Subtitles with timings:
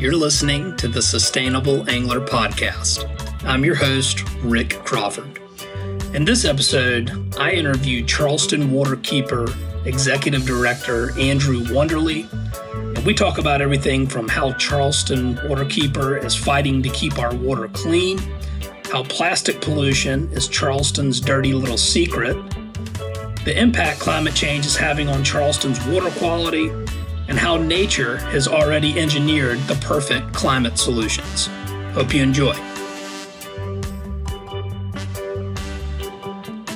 [0.00, 3.04] You're listening to the Sustainable Angler Podcast.
[3.44, 5.38] I'm your host, Rick Crawford.
[6.14, 9.54] In this episode, I interview Charleston Waterkeeper
[9.84, 12.26] Executive Director Andrew Wunderley,
[12.96, 17.68] and we talk about everything from how Charleston Waterkeeper is fighting to keep our water
[17.68, 18.16] clean,
[18.90, 22.38] how plastic pollution is Charleston's dirty little secret,
[23.44, 26.70] the impact climate change is having on Charleston's water quality,
[27.30, 31.46] and how nature has already engineered the perfect climate solutions.
[31.94, 32.54] Hope you enjoy.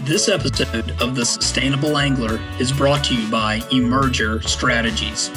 [0.05, 5.31] This episode of The Sustainable Angler is brought to you by Emerger Strategies.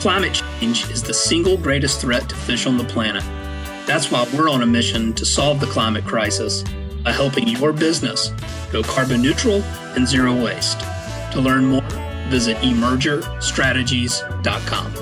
[0.00, 3.22] Climate change is the single greatest threat to fish on the planet.
[3.86, 6.64] That's why we're on a mission to solve the climate crisis
[7.04, 8.32] by helping your business
[8.72, 9.62] go carbon neutral
[9.94, 10.80] and zero waste.
[11.32, 14.94] To learn more, visit emergerstrategies.com.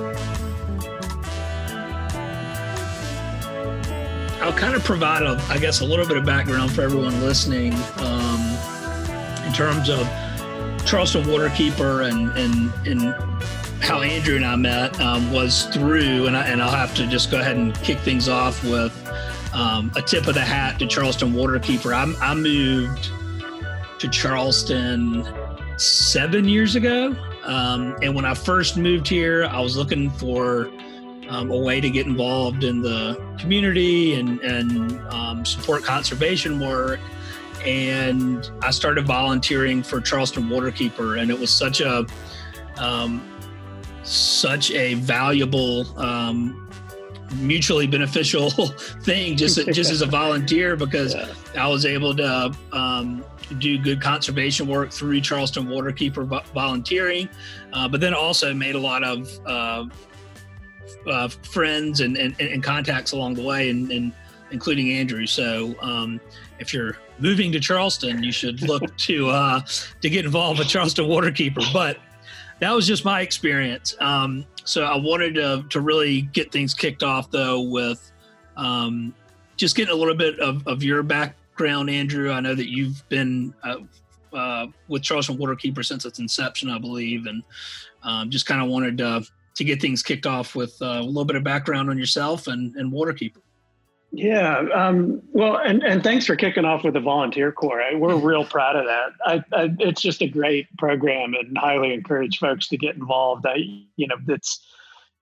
[4.41, 7.75] I'll kind of provide, a, I guess, a little bit of background for everyone listening
[7.99, 8.41] um,
[9.45, 10.09] in terms of
[10.87, 13.13] Charleston Waterkeeper and and and
[13.83, 17.31] how Andrew and I met um, was through, and, I, and I'll have to just
[17.31, 18.93] go ahead and kick things off with
[19.55, 21.93] um, a tip of the hat to Charleston Waterkeeper.
[21.93, 23.11] I, I moved
[23.99, 25.25] to Charleston
[25.79, 27.17] seven years ago.
[27.45, 30.71] Um, and when I first moved here, I was looking for
[31.29, 37.01] um, a way to get involved in the community and, and um, support conservation work.
[37.65, 42.07] And I started volunteering for Charleston Waterkeeper, and it was such a
[42.77, 43.21] um,
[44.05, 46.71] such a valuable um,
[47.37, 48.51] mutually beneficial
[49.03, 51.15] thing just just as a volunteer because
[51.55, 51.65] yeah.
[51.65, 57.29] I was able to um, do good conservation work through Charleston Waterkeeper volunteering,
[57.73, 59.85] uh, but then also made a lot of uh,
[61.07, 64.13] uh, friends and, and, and, contacts along the way, and, and
[64.51, 65.27] including Andrew.
[65.27, 66.21] So um,
[66.59, 69.61] if you're moving to Charleston, you should look to uh,
[70.01, 71.73] to get involved with Charleston Waterkeeper.
[71.73, 71.99] But
[72.61, 73.95] that was just my experience.
[74.01, 78.13] Um, so I wanted to to really get things kicked off though with
[78.57, 79.15] um,
[79.57, 82.31] just getting a little bit of, of your back background, Andrew.
[82.31, 83.79] I know that you've been uh,
[84.33, 87.43] uh, with Charleston Waterkeeper since its inception, I believe, and
[88.05, 89.25] um, just kind of wanted to,
[89.57, 92.77] to get things kicked off with uh, a little bit of background on yourself and,
[92.77, 93.39] and Waterkeeper.
[94.13, 94.61] Yeah.
[94.73, 97.83] Um, well, and, and thanks for kicking off with the volunteer corps.
[97.97, 99.09] We're real proud of that.
[99.27, 103.47] I, I, it's just a great program and highly encourage folks to get involved.
[103.47, 103.57] I,
[103.97, 104.65] you know, it's,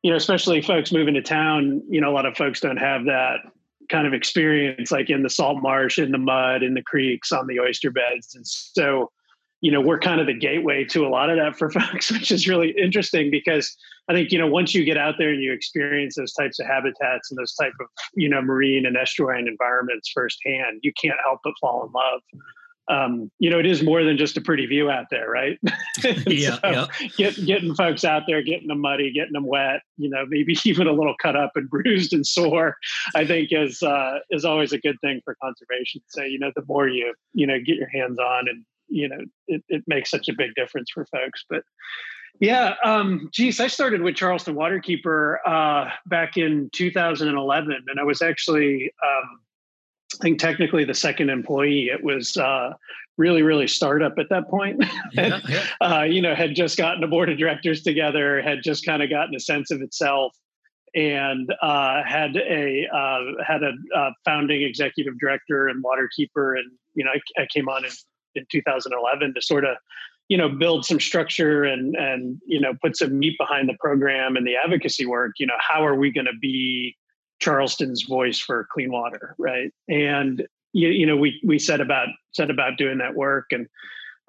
[0.03, 3.07] you know, especially folks moving to town, you know, a lot of folks don't have
[3.07, 3.39] that
[3.89, 7.47] kind of experience like in the salt marsh in the mud in the creeks on
[7.47, 8.35] the oyster beds.
[8.35, 9.11] And so
[9.61, 12.31] you know we're kind of the gateway to a lot of that for folks which
[12.31, 13.77] is really interesting because
[14.09, 16.67] i think you know once you get out there and you experience those types of
[16.67, 21.41] habitats and those type of you know marine and estuarine environments firsthand you can't help
[21.43, 22.21] but fall in love
[22.89, 25.59] um, you know, it is more than just a pretty view out there, right?
[26.27, 26.87] yeah, so yeah.
[27.17, 30.87] Get, getting folks out there, getting them muddy, getting them wet, you know, maybe even
[30.87, 32.77] a little cut up and bruised and sore,
[33.15, 36.01] I think is uh, is always a good thing for conservation.
[36.09, 39.19] So, you know, the more you you know get your hands on, and you know,
[39.49, 41.45] it, it makes such a big difference for folks.
[41.49, 41.63] But
[42.39, 48.23] yeah, um, geez, I started with Charleston Waterkeeper uh, back in 2011, and I was
[48.23, 48.93] actually.
[49.05, 49.41] Um,
[50.21, 51.89] I think technically the second employee.
[51.89, 52.73] It was uh,
[53.17, 54.85] really, really startup at that point.
[55.13, 55.65] Yeah, yeah.
[55.81, 59.09] uh, you know, had just gotten a board of directors together, had just kind of
[59.09, 60.37] gotten a sense of itself,
[60.95, 66.59] and uh, had a uh, had a uh, founding executive director and waterkeeper.
[66.59, 67.91] And you know, I, I came on in,
[68.35, 69.77] in 2011 to sort of
[70.29, 74.37] you know build some structure and and you know put some meat behind the program
[74.37, 75.33] and the advocacy work.
[75.39, 76.97] You know, how are we going to be
[77.41, 79.73] Charleston's voice for clean water, right?
[79.89, 83.69] And you, you know, we we set about set about doing that work and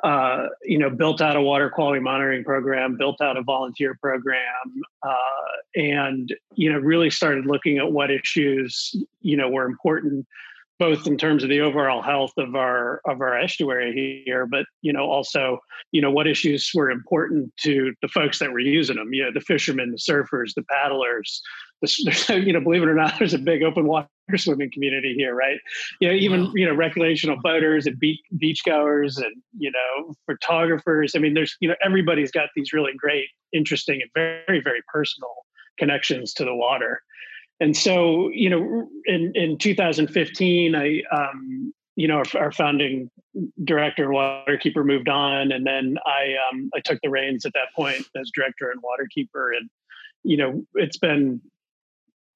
[0.04, 4.46] uh, you know, built out a water quality monitoring program, built out a volunteer program,
[5.02, 5.16] uh,
[5.76, 10.28] and you know, really started looking at what issues you know were important,
[10.80, 14.94] both in terms of the overall health of our of our estuary here, but you
[14.94, 15.60] know, also
[15.92, 19.14] you know what issues were important to the folks that were using them.
[19.14, 21.42] You know, the fishermen, the surfers, the paddlers,
[21.82, 25.36] there's, you know, believe it or not, there's a big open water swimming community here,
[25.36, 25.58] right?
[26.00, 31.14] You know, even you know, recreational boaters and beach beachgoers and you know, photographers.
[31.16, 35.34] I mean, there's you know, everybody's got these really great, interesting, and very, very personal
[35.78, 37.02] connections to the water.
[37.60, 43.10] And so, you know, in in 2015, I um, you know, our, our, founding
[43.64, 47.74] director and waterkeeper moved on, and then I um, I took the reins at that
[47.76, 49.70] point as director and waterkeeper, and
[50.24, 51.42] you know, it's been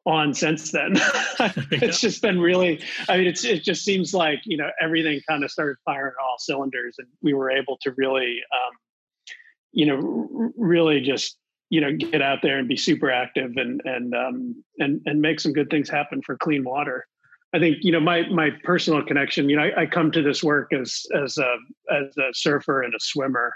[0.06, 0.94] on since then.
[1.72, 5.44] it's just been really, I mean, it's, it just seems like, you know, everything kind
[5.44, 8.78] of started firing all cylinders and we were able to really, um,
[9.72, 11.38] you know, really just,
[11.72, 15.40] you know, get out there and be super active and, and, um, and, and make
[15.40, 17.08] some good things happen for clean water.
[17.54, 20.44] I think, you know, my, my personal connection, you know, I, I come to this
[20.44, 21.56] work as, as a,
[21.92, 23.54] as a surfer and a swimmer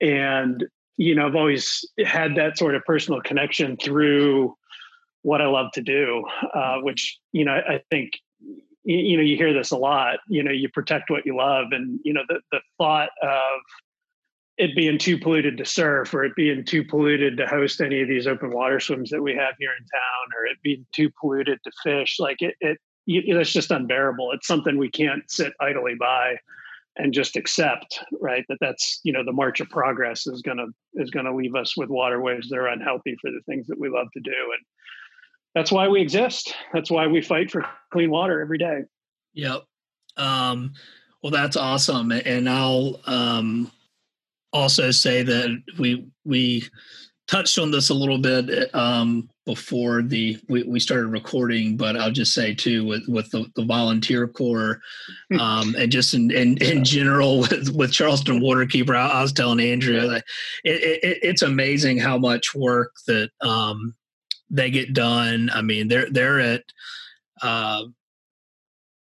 [0.00, 0.64] and,
[0.96, 4.56] you know, I've always had that sort of personal connection through,
[5.22, 8.12] what I love to do, uh, which you know I think
[8.84, 10.18] you know you hear this a lot.
[10.28, 13.60] You know, you protect what you love, and you know the the thought of
[14.62, 18.08] it being too polluted to surf or it being too polluted to host any of
[18.08, 21.58] these open water swims that we have here in town or it being too polluted
[21.64, 26.36] to fish like it, it it's just unbearable it's something we can't sit idly by
[26.96, 30.68] and just accept right that that's you know the march of progress is going to
[30.94, 33.88] is going to leave us with waterways that are unhealthy for the things that we
[33.88, 34.64] love to do and
[35.54, 36.54] that's why we exist.
[36.72, 38.82] That's why we fight for clean water every day.
[39.34, 39.64] Yep.
[40.16, 40.72] Um,
[41.22, 42.10] well, that's awesome.
[42.10, 43.70] And I'll um,
[44.52, 46.64] also say that we we
[47.28, 52.12] touched on this a little bit um, before the we, we started recording, but I'll
[52.12, 54.80] just say too with with the, the volunteer corps
[55.40, 59.60] um, and just in, in, in general with, with Charleston Waterkeeper, I, I was telling
[59.60, 60.24] Andrea that
[60.64, 63.94] it, it, it's amazing how much work that um,
[64.50, 65.50] they get done.
[65.52, 66.64] I mean, they're they're at
[67.40, 67.84] uh,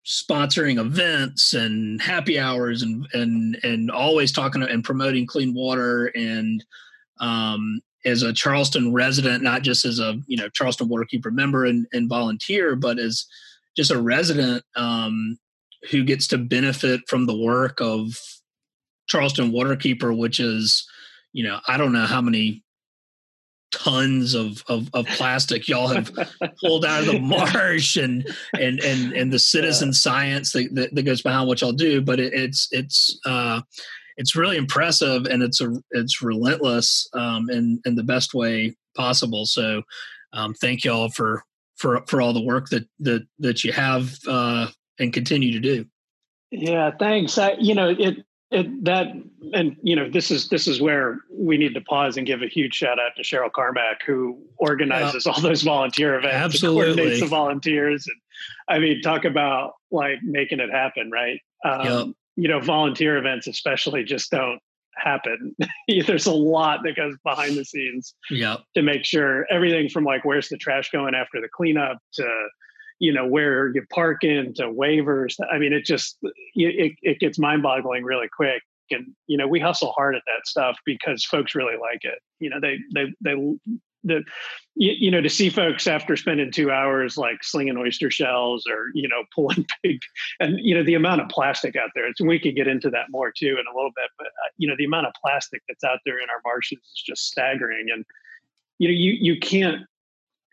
[0.08, 6.64] sponsoring events and happy hours and and and always talking and promoting clean water and
[7.20, 11.86] um, as a Charleston resident, not just as a you know Charleston Waterkeeper member and,
[11.92, 13.26] and volunteer, but as
[13.76, 15.38] just a resident um,
[15.90, 18.18] who gets to benefit from the work of
[19.08, 20.88] Charleston Waterkeeper, which is
[21.34, 22.62] you know I don't know how many
[23.70, 25.68] tons of, of, of plastic.
[25.68, 26.10] Y'all have
[26.60, 29.92] pulled out of the marsh and and and and the citizen yeah.
[29.92, 33.60] science that, that, that, goes behind what y'all do but it, it's it's uh
[34.16, 39.46] it's really impressive and it's a it's relentless um in in the best way possible.
[39.46, 39.82] So
[40.32, 41.44] um thank y'all for
[41.76, 44.68] for for all the work that that that you have uh
[44.98, 45.86] and continue to do.
[46.50, 47.38] Yeah thanks.
[47.38, 49.08] I, you know it it, that
[49.52, 52.48] and you know this is this is where we need to pause and give a
[52.48, 57.26] huge shout out to Cheryl Carmack who organizes all those volunteer events, absolutely coordinates the
[57.26, 58.16] volunteers, and
[58.68, 61.40] I mean talk about like making it happen, right?
[61.64, 62.06] Um, yep.
[62.36, 64.60] You know, volunteer events especially just don't
[64.94, 65.54] happen.
[66.06, 68.60] There's a lot that goes behind the scenes yep.
[68.74, 72.48] to make sure everything from like where's the trash going after the cleanup to
[72.98, 76.18] you know where you park into waivers i mean it just
[76.54, 78.62] it, it gets mind boggling really quick.
[78.90, 82.20] And you know we hustle hard at that stuff because folks really like it.
[82.40, 83.34] You know they they they
[84.02, 84.22] the
[84.76, 88.86] you, you, know to see folks after spending two hours like slinging oyster shells or
[88.94, 89.98] you know pulling big
[90.40, 93.10] and you know the amount of plastic out there it's, we could get into that
[93.10, 95.84] more too in a little bit but uh, you know the amount of plastic that's
[95.84, 97.88] out there in our marshes is just staggering.
[97.92, 98.06] And
[98.78, 99.82] you know you you can't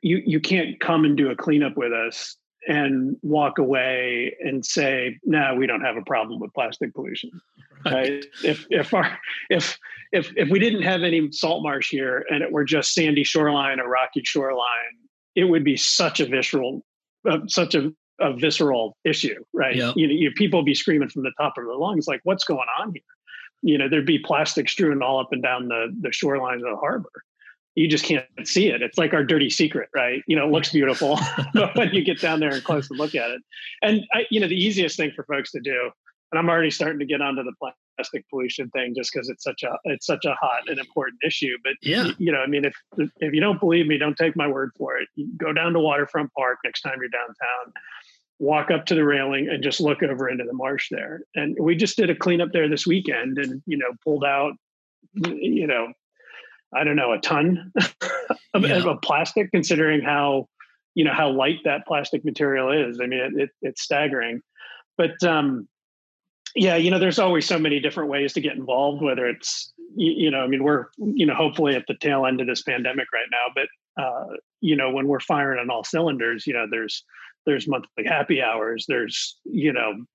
[0.06, 2.38] you you can't come and do a cleanup with us
[2.68, 7.31] and walk away and say, "No, we don't have a problem with plastic pollution."
[7.84, 8.24] Right?
[8.44, 9.18] if if our
[9.50, 9.80] if
[10.12, 13.80] if if we didn't have any salt marsh here and it were just sandy shoreline
[13.80, 14.95] or rocky shoreline,
[15.35, 16.85] it would be such a visceral,
[17.28, 19.76] uh, such a, a visceral issue, right?
[19.76, 19.94] Yep.
[19.97, 22.68] You know, you, people be screaming from the top of their lungs, like, "What's going
[22.80, 23.02] on here?"
[23.64, 26.78] You know, there'd be plastic strewn all up and down the the shoreline of the
[26.78, 27.09] harbor
[27.75, 28.81] you just can't see it.
[28.81, 30.23] It's like our dirty secret, right?
[30.27, 31.19] You know, it looks beautiful,
[31.53, 33.41] but when you get down there and close and look at it,
[33.81, 35.91] and I, you know, the easiest thing for folks to do,
[36.31, 37.53] and I'm already starting to get onto the
[37.97, 41.57] plastic pollution thing just because it's such a it's such a hot and important issue.
[41.63, 42.75] But yeah, you, you know, I mean, if
[43.19, 45.07] if you don't believe me, don't take my word for it.
[45.15, 47.73] You go down to Waterfront Park next time you're downtown.
[48.39, 51.21] Walk up to the railing and just look over into the marsh there.
[51.35, 54.53] And we just did a cleanup there this weekend, and you know, pulled out
[55.13, 55.94] you know
[56.75, 57.71] I don't know, a ton
[58.53, 58.83] of, yeah.
[58.83, 60.47] of, plastic, considering how
[60.94, 62.99] you know how light that plastic material is.
[63.01, 64.41] I mean, it, it, it's staggering.
[64.97, 65.67] But um,
[66.55, 69.01] yeah, you know, there's always so many different ways to get involved.
[69.01, 72.41] Whether it's you, you know, I mean, we're you know, hopefully at the tail end
[72.41, 76.47] of this pandemic right now, but uh, you know, when we're firing on all cylinders,
[76.47, 77.03] you know, there's
[77.45, 78.85] there's monthly happy hours.
[78.87, 80.05] There's you know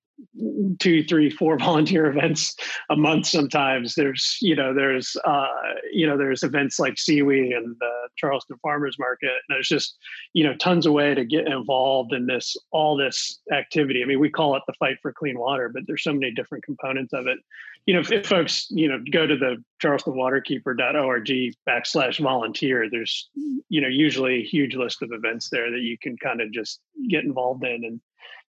[0.79, 2.55] two, three, four volunteer events
[2.89, 3.27] a month.
[3.27, 5.47] Sometimes there's, you know, there's, uh,
[5.91, 9.29] you know, there's events like SEWE and the Charleston Farmers Market.
[9.29, 9.97] And there's just,
[10.33, 14.01] you know, tons of way to get involved in this, all this activity.
[14.03, 16.63] I mean, we call it the fight for clean water, but there's so many different
[16.63, 17.39] components of it.
[17.87, 21.25] You know, if, if folks, you know, go to the charlestonwaterkeeper.org
[21.67, 23.29] backslash volunteer, there's,
[23.69, 26.79] you know, usually a huge list of events there that you can kind of just
[27.09, 27.83] get involved in.
[27.83, 28.01] And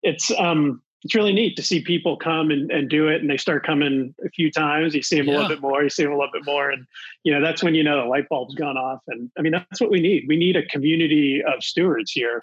[0.01, 3.37] it's, um, it's really neat to see people come and, and do it and they
[3.37, 5.33] start coming a few times you see them yeah.
[5.33, 6.85] a little bit more you see them a little bit more and
[7.23, 9.79] you know that's when you know the light bulb's gone off and i mean that's
[9.79, 12.41] what we need we need a community of stewards here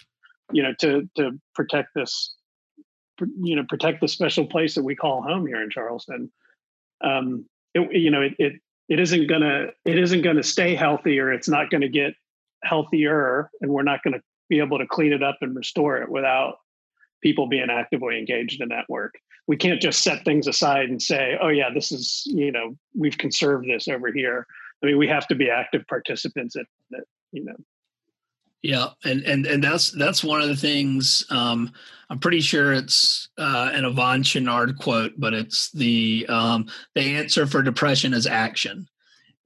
[0.51, 2.33] you know to to protect this
[3.41, 6.31] you know protect the special place that we call home here in charleston
[7.03, 8.53] um it, you know it, it
[8.87, 12.13] it isn't gonna it isn't gonna stay healthy or it's not gonna get
[12.63, 16.59] healthier and we're not gonna be able to clean it up and restore it without
[17.25, 19.15] people being actively engaged in that work.
[19.47, 23.17] We can't just set things aside and say, oh, yeah, this is, you know, we've
[23.17, 24.45] conserved this over here.
[24.83, 27.55] I mean, we have to be active participants in it, you know.
[28.61, 31.23] Yeah, and and and that's that's one of the things.
[31.29, 31.71] Um,
[32.09, 37.45] I'm pretty sure it's uh, an Yvon Chouinard quote, but it's the um, the answer
[37.45, 38.87] for depression is action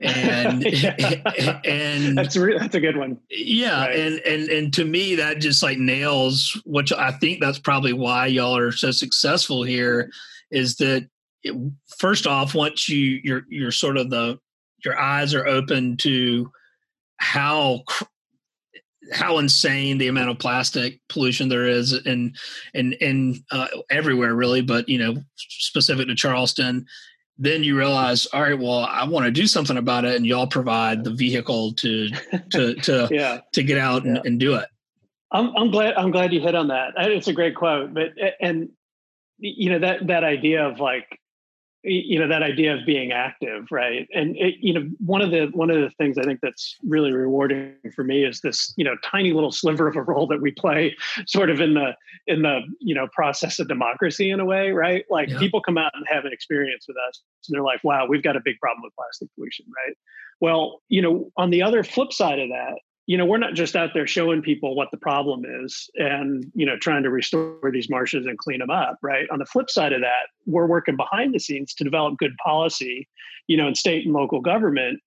[0.01, 0.65] and
[1.65, 3.96] and that's re- that's a good one yeah right.
[4.00, 8.25] and and and to me that just like nails which i think that's probably why
[8.25, 10.10] y'all are so successful here
[10.51, 11.08] is that
[11.44, 11.56] it,
[11.98, 14.39] first off once you you're you're sort of the
[14.84, 16.50] your eyes are open to
[17.18, 17.84] how
[19.12, 22.34] how insane the amount of plastic pollution there is in
[22.74, 26.86] in in uh, everywhere really but you know specific to charleston
[27.41, 30.46] then you realize, all right, well, I want to do something about it, and y'all
[30.46, 32.10] provide the vehicle to
[32.51, 33.39] to to yeah.
[33.53, 34.22] to get out and, yeah.
[34.25, 34.67] and do it.
[35.31, 36.93] I'm I'm glad I'm glad you hit on that.
[36.98, 38.10] It's a great quote, but
[38.41, 38.69] and
[39.38, 41.19] you know that that idea of like
[41.83, 44.07] you know that idea of being active right?
[44.13, 47.12] And it, you know one of the one of the things i think that's really
[47.12, 50.51] rewarding for me is this you know tiny little sliver of a role that we
[50.51, 50.95] play
[51.25, 51.93] sort of in the
[52.27, 55.05] in the you know process of democracy in a way right?
[55.09, 55.39] Like yeah.
[55.39, 58.36] people come out and have an experience with us and they're like wow we've got
[58.36, 59.95] a big problem with plastic pollution right?
[60.41, 62.75] Well you know on the other flip side of that
[63.10, 66.63] you know, we're not just out there showing people what the problem is and, you
[66.63, 69.28] know, trying to restore these marshes and clean them up, right?
[69.32, 73.10] On the flip side of that, we're working behind the scenes to develop good policy,
[73.48, 75.00] you know, in state and local government,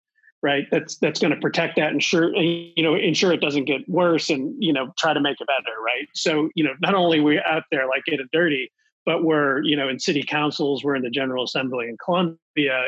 [0.43, 0.67] right?
[0.73, 4.53] That's that's going to protect that, ensure you know, ensure it doesn't get worse, and
[4.59, 6.09] you know, try to make it better, right?
[6.13, 8.73] So, you know, not only we out there like getting dirty,
[9.05, 12.39] but we're you know in city councils we're in the general assembly in columbia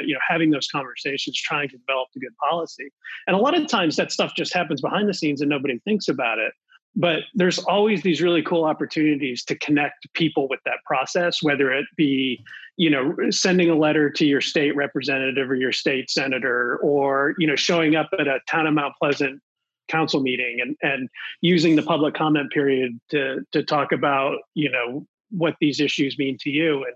[0.04, 2.90] you know having those conversations trying to develop a good policy.
[3.26, 6.08] And a lot of times that stuff just happens behind the scenes and nobody thinks
[6.08, 6.52] about it.
[6.96, 11.86] But there's always these really cool opportunities to connect people with that process whether it
[11.96, 12.44] be
[12.76, 17.46] you know sending a letter to your state representative or your state senator or you
[17.46, 19.40] know showing up at a town of mount pleasant
[19.88, 21.08] council meeting and and
[21.40, 25.04] using the public comment period to to talk about you know
[25.36, 26.84] what these issues mean to you.
[26.84, 26.94] And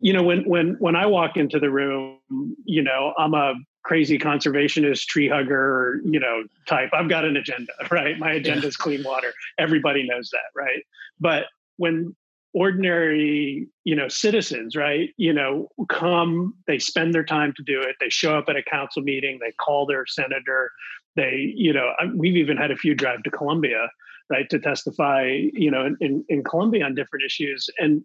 [0.00, 2.18] you know when when when i walk into the room
[2.64, 3.54] you know i'm a
[3.84, 6.90] crazy conservationist tree hugger you know type.
[6.92, 8.18] I've got an agenda right?
[8.18, 8.68] My agenda yeah.
[8.68, 9.32] is clean water.
[9.58, 10.82] Everybody knows that right?
[11.20, 11.44] But
[11.76, 12.16] when
[12.54, 17.96] ordinary you know citizens right you know come they spend their time to do it.
[18.00, 19.38] They show up at a council meeting.
[19.40, 20.70] They call their senator.
[21.16, 23.88] They you know we've even had a few drive to columbia
[24.30, 27.68] right, to testify, you know, in, in Columbia on different issues.
[27.78, 28.02] And,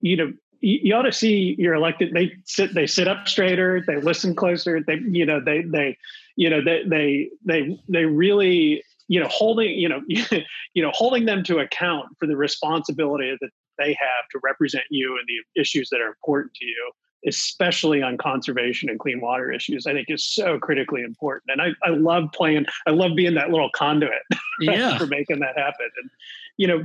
[0.00, 3.82] you know, you, you ought to see your elected, they sit, they sit up straighter,
[3.86, 5.96] they listen closer, they, you know, they, they,
[6.36, 11.24] you know, they, they, they, they really, you know, holding, you know, you know, holding
[11.24, 15.88] them to account for the responsibility that they have to represent you and the issues
[15.90, 16.92] that are important to you
[17.26, 21.50] especially on conservation and clean water issues, I think is so critically important.
[21.50, 24.22] And I, I love playing, I love being that little conduit
[24.60, 24.96] yeah.
[24.98, 25.88] for making that happen.
[26.00, 26.10] And,
[26.56, 26.84] you know,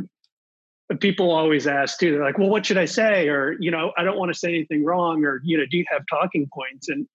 [0.99, 3.29] people always ask too, they're like, well, what should I say?
[3.29, 5.23] Or, you know, I don't want to say anything wrong.
[5.25, 6.89] Or, you know, do you have talking points?
[6.89, 7.07] And,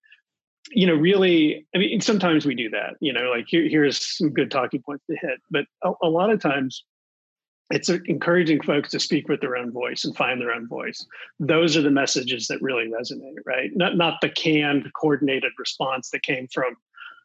[0.71, 4.31] you know, really, I mean, sometimes we do that, you know, like here, here's some
[4.31, 5.41] good talking points to hit.
[5.51, 6.85] But a, a lot of times
[7.71, 11.07] it's encouraging folks to speak with their own voice and find their own voice.
[11.39, 13.71] Those are the messages that really resonate, right?
[13.75, 16.77] Not not the canned, coordinated response that came from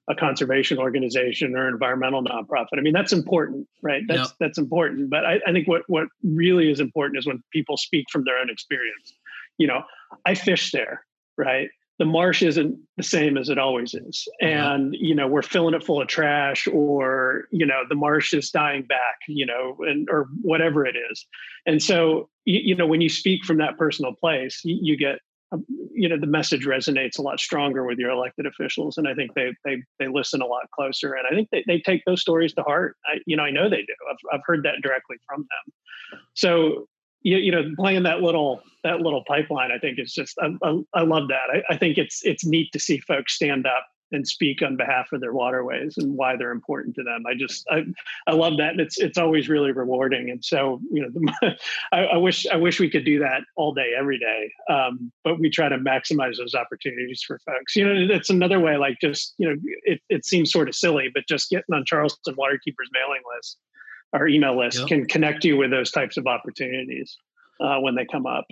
[0.07, 2.77] a conservation organization or environmental nonprofit.
[2.77, 4.03] I mean, that's important, right?
[4.07, 4.37] That's yep.
[4.39, 5.09] that's important.
[5.09, 8.37] But I, I think what what really is important is when people speak from their
[8.37, 9.13] own experience.
[9.57, 9.83] You know,
[10.25, 11.05] I fish there,
[11.37, 11.69] right?
[11.97, 14.27] The marsh isn't the same as it always is.
[14.41, 18.49] And you know we're filling it full of trash or you know the marsh is
[18.49, 21.25] dying back you know and or whatever it is.
[21.65, 25.19] And so you, you know when you speak from that personal place you, you, get
[25.51, 29.13] um, you know the message resonates a lot stronger with your elected officials and i
[29.13, 31.13] think they they they listen a lot closer.
[31.13, 32.97] And i think they, they take those stories to heart.
[33.05, 33.95] I you know i know they do.
[34.09, 36.19] I've, I've heard that directly from them.
[36.33, 36.87] So
[37.25, 40.79] you, you know playing that little that little pipeline i think is just i, I,
[40.93, 44.27] I love that I, I think it's it's neat to see folks stand up and
[44.27, 47.23] speak on behalf of their waterways and why they're important to them.
[47.27, 47.83] I just I,
[48.27, 48.71] I love that.
[48.71, 50.29] And it's it's always really rewarding.
[50.29, 51.09] And so you know,
[51.41, 51.57] the,
[51.91, 54.51] I, wish I wish we could do that all day, every day.
[54.69, 57.75] Um, but we try to maximize those opportunities for folks.
[57.75, 58.77] You know, it's another way.
[58.77, 62.35] Like just you know, it it seems sort of silly, but just getting on Charleston
[62.35, 63.57] Waterkeeper's mailing list
[64.15, 64.87] or email list yep.
[64.87, 67.17] can connect you with those types of opportunities
[67.59, 68.45] uh, when they come up.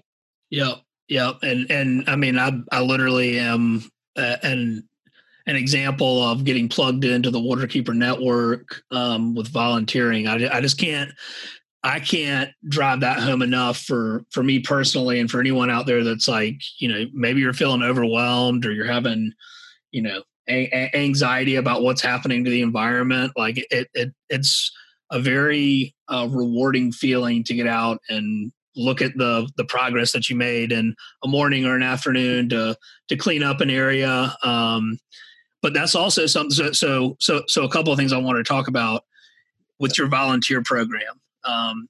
[0.49, 0.75] Yeah.
[1.09, 3.83] Yeah, and and I mean, I I literally am,
[4.17, 4.83] uh, and
[5.45, 10.27] an example of getting plugged into the Waterkeeper network um, with volunteering.
[10.27, 11.11] I, I just can't
[11.83, 16.03] I can't drive that home enough for for me personally and for anyone out there
[16.03, 19.33] that's like you know maybe you're feeling overwhelmed or you're having
[19.91, 23.33] you know a- anxiety about what's happening to the environment.
[23.35, 24.71] Like it, it it's
[25.13, 30.29] a very uh, rewarding feeling to get out and look at the the progress that
[30.29, 32.75] you made in a morning or an afternoon to
[33.07, 34.35] to clean up an area.
[34.43, 34.97] Um,
[35.63, 36.73] but that's also something.
[36.73, 39.05] So, so, so, a couple of things I want to talk about
[39.79, 41.21] with your volunteer program.
[41.45, 41.87] Um,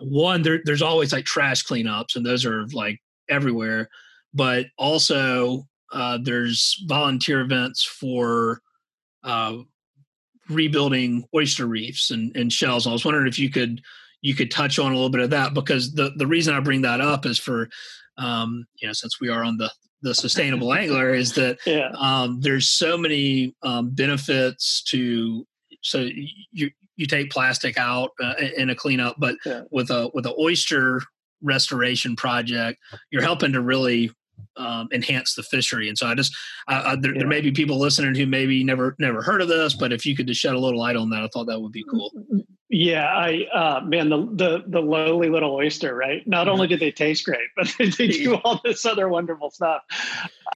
[0.00, 3.90] one, there, there's always like trash cleanups, and those are like everywhere.
[4.32, 8.62] But also, uh, there's volunteer events for
[9.22, 9.58] uh,
[10.48, 12.86] rebuilding oyster reefs and, and shells.
[12.86, 13.80] I was wondering if you could
[14.20, 16.82] you could touch on a little bit of that because the the reason I bring
[16.82, 17.68] that up is for
[18.16, 19.70] um, you know since we are on the
[20.02, 21.90] the sustainable angler is that yeah.
[21.98, 25.46] um, there's so many um, benefits to
[25.82, 26.08] so
[26.52, 29.62] you you take plastic out uh, in a cleanup but yeah.
[29.70, 31.00] with a with an oyster
[31.42, 34.10] restoration project you're helping to really
[34.56, 37.20] um, enhance the fishery and so i just I, I, there, yeah.
[37.20, 40.16] there, may be people listening who maybe never never heard of this but if you
[40.16, 42.12] could just shed a little light on that i thought that would be cool
[42.70, 46.26] yeah, I uh, man, the, the the lowly little oyster, right?
[46.26, 49.82] Not only do they taste great, but they, they do all this other wonderful stuff.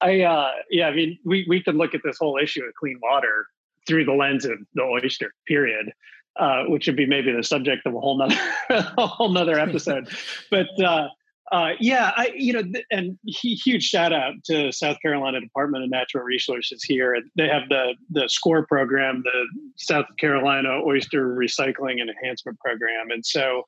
[0.01, 2.99] I uh, yeah, I mean, we we can look at this whole issue of clean
[3.03, 3.47] water
[3.87, 5.93] through the lens of the oyster, period.
[6.37, 8.39] Uh, which would be maybe the subject of a whole nother
[8.71, 10.09] a whole nother episode.
[10.51, 11.07] but uh,
[11.51, 15.85] uh, yeah, I you know, th- and he, huge shout out to South Carolina Department
[15.85, 17.17] of Natural Resources here.
[17.37, 23.27] They have the the SCORE program, the South Carolina Oyster Recycling and Enhancement Program, and
[23.27, 23.67] so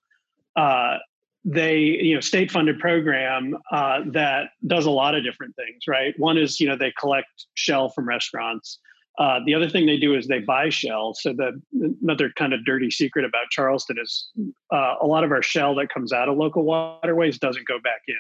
[0.57, 0.99] uh,
[1.45, 5.83] they you know state funded program uh, that does a lot of different things.
[5.89, 8.79] Right, one is you know they collect shell from restaurants.
[9.19, 11.15] Uh, the other thing they do is they buy shell.
[11.15, 11.61] So the
[12.03, 14.29] another kind of dirty secret about Charleston is
[14.73, 18.03] uh, a lot of our shell that comes out of local waterways doesn't go back
[18.09, 18.17] in.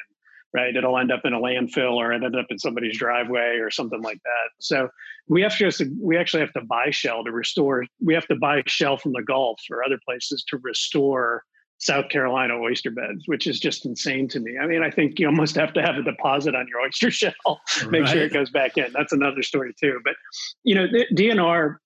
[0.52, 3.72] Right, it'll end up in a landfill or it end up in somebody's driveway or
[3.72, 4.50] something like that.
[4.60, 4.88] So
[5.26, 7.86] we have to we actually have to buy shell to restore.
[8.00, 11.42] We have to buy shell from the Gulf or other places to restore
[11.84, 14.56] South Carolina oyster beds, which is just insane to me.
[14.58, 17.60] I mean, I think you almost have to have a deposit on your oyster shell,
[17.90, 18.08] make right.
[18.08, 18.86] sure it goes back in.
[18.94, 20.00] That's another story too.
[20.02, 20.14] But
[20.62, 21.76] you know, the DNR,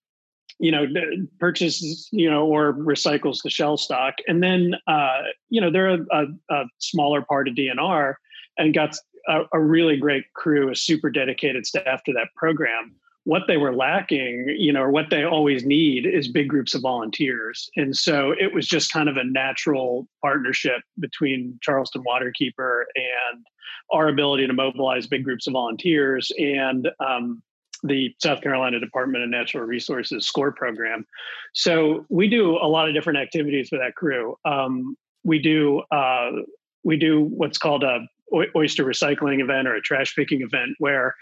[0.61, 0.87] you know,
[1.40, 6.06] purchases, you know, or recycles the shell stock, and then uh, you know they're a,
[6.12, 8.14] a, a smaller part of DNR,
[8.56, 8.94] and got
[9.28, 12.94] a, a really great crew, a super dedicated staff to that program
[13.28, 16.80] what they were lacking, you know, or what they always need is big groups of
[16.80, 17.68] volunteers.
[17.76, 23.44] And so it was just kind of a natural partnership between Charleston Waterkeeper and
[23.92, 27.42] our ability to mobilize big groups of volunteers and um,
[27.82, 31.04] the South Carolina Department of Natural Resources SCORE program.
[31.52, 34.36] So we do a lot of different activities for that crew.
[34.46, 36.30] Um, we do uh,
[36.82, 38.08] we do what's called a
[38.56, 41.14] oyster recycling event or a trash picking event where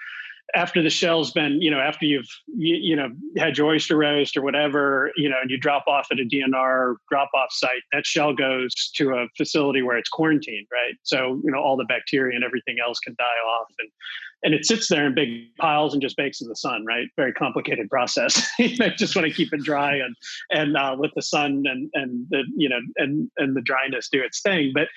[0.55, 4.37] after the shell's been, you know, after you've, you, you, know, had your oyster roast
[4.37, 8.07] or whatever, you know, and you drop off at a DNR drop off site, that
[8.07, 10.95] shell goes to a facility where it's quarantined, right?
[11.03, 13.67] So, you know, all the bacteria and everything else can die off.
[13.79, 13.91] And,
[14.43, 17.09] and it sits there in big piles and just bakes in the sun, right?
[17.17, 18.49] Very complicated process.
[18.59, 20.15] you just want to keep it dry and
[20.51, 24.23] and uh, let the sun and and the you know and and the dryness do
[24.23, 24.73] its thing.
[24.75, 24.89] But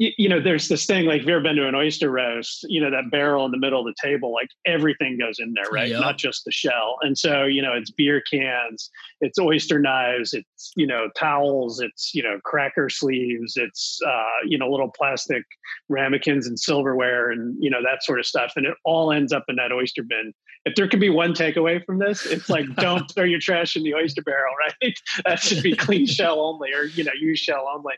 [0.00, 2.80] you, know, there's this thing like if you've ever been to an oyster roast, you
[2.80, 5.90] know, that barrel in the middle of the table, like everything goes in there, right?
[5.90, 6.00] Yep.
[6.00, 6.96] Not just the shell.
[7.02, 12.14] And so, you know, it's beer cans, it's oyster knives, it's, you know, towels, it's,
[12.14, 15.44] you know, cracker sleeves, it's, uh, you know, little plastic
[15.90, 18.54] ramekins and silverware and, you know, that sort of stuff.
[18.56, 20.32] And it all ends up in that oyster bin
[20.64, 23.82] if there could be one takeaway from this, it's like don't throw your trash in
[23.82, 24.94] the oyster barrel, right?
[25.24, 27.94] that should be clean shell only, or you know, use shell only.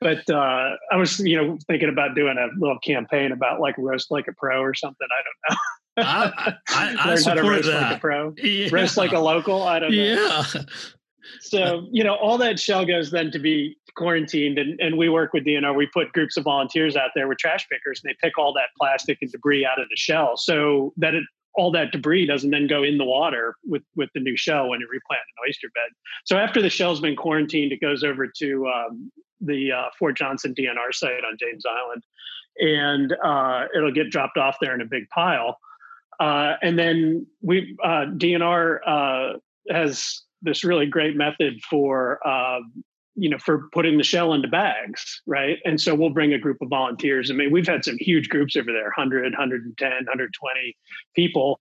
[0.00, 3.76] But uh, I was, you know, know, thinking about doing a little campaign about like
[3.78, 5.06] roast like a pro or something.
[5.10, 5.56] I don't know.
[5.96, 7.82] I, I, I support roast that.
[7.82, 8.68] like a pro, Yeah.
[8.72, 9.62] roast like a local.
[9.62, 9.96] I don't know.
[9.96, 10.44] Yeah.
[11.40, 15.32] So you know, all that shell goes then to be quarantined, and, and we work
[15.32, 15.74] with DNR.
[15.74, 18.68] We put groups of volunteers out there with trash pickers, and they pick all that
[18.78, 22.66] plastic and debris out of the shell, so that it all that debris doesn't then
[22.66, 25.90] go in the water with with the new shell when you replant an oyster bed.
[26.24, 30.54] So after the shell's been quarantined, it goes over to um, the uh, Fort Johnson
[30.54, 32.02] DNR site on James Island,
[32.58, 35.58] and uh, it'll get dropped off there in a big pile.
[36.20, 39.38] Uh, and then we uh, DNR uh,
[39.70, 45.20] has this really great method for um, you know for putting the shell into bags
[45.26, 45.58] right?
[45.64, 47.30] And so we'll bring a group of volunteers.
[47.30, 50.76] I mean we've had some huge groups over there 100 110 120
[51.14, 51.60] people.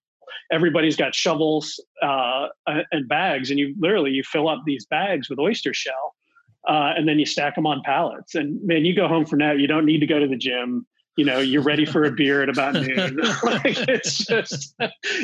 [0.51, 5.39] Everybody's got shovels uh, and bags and you literally you fill up these bags with
[5.39, 6.15] oyster shell
[6.67, 8.35] uh, and then you stack them on pallets.
[8.35, 10.85] And man you go home from that you don't need to go to the gym
[11.17, 13.19] you know you're ready for a beer at about noon.
[13.43, 14.76] Like it's just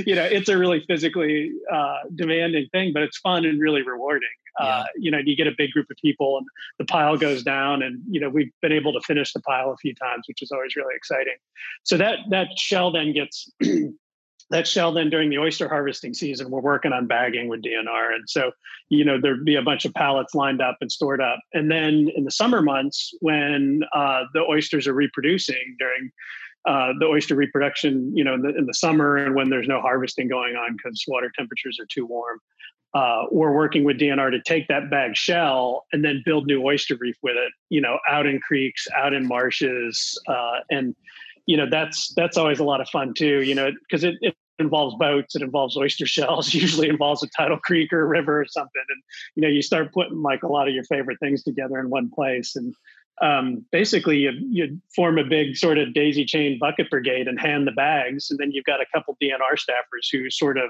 [0.06, 4.30] you know it's a really physically uh, demanding thing but it's fun and really rewarding.
[4.60, 6.47] Uh, you know you get a big group of people and
[6.80, 9.78] the pile goes down and you know we've been able to finish the pile a
[9.78, 11.36] few times which is always really exciting.
[11.84, 13.52] So that that shell then gets
[14.49, 18.27] that shell then during the oyster harvesting season we're working on bagging with dnr and
[18.27, 18.51] so
[18.89, 22.10] you know there'd be a bunch of pallets lined up and stored up and then
[22.15, 26.12] in the summer months when uh, the oysters are reproducing during
[26.65, 29.81] uh, the oyster reproduction you know in the, in the summer and when there's no
[29.81, 32.39] harvesting going on because water temperatures are too warm
[32.93, 36.95] uh, we're working with DNR to take that bag shell and then build new oyster
[36.99, 37.51] reef with it.
[37.69, 40.95] You know, out in creeks, out in marshes, uh, and
[41.47, 43.41] you know that's that's always a lot of fun too.
[43.41, 47.57] You know, because it, it involves boats, it involves oyster shells, usually involves a tidal
[47.57, 49.01] creek or a river or something, and
[49.36, 52.12] you know you start putting like a lot of your favorite things together in one
[52.12, 52.75] place and.
[53.19, 57.65] Um, basically, you you form a big sort of daisy chain bucket brigade and hand
[57.65, 60.69] the bags, and then you've got a couple DNR staffers who sort of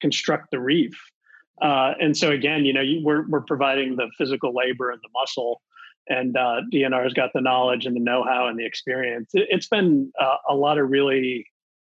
[0.00, 0.98] construct the reef.
[1.62, 5.08] Uh, and so again, you know, you, we're we're providing the physical labor and the
[5.14, 5.62] muscle,
[6.08, 9.30] and uh, DNR's got the knowledge and the know-how and the experience.
[9.34, 11.46] It, has been uh, a lot of really,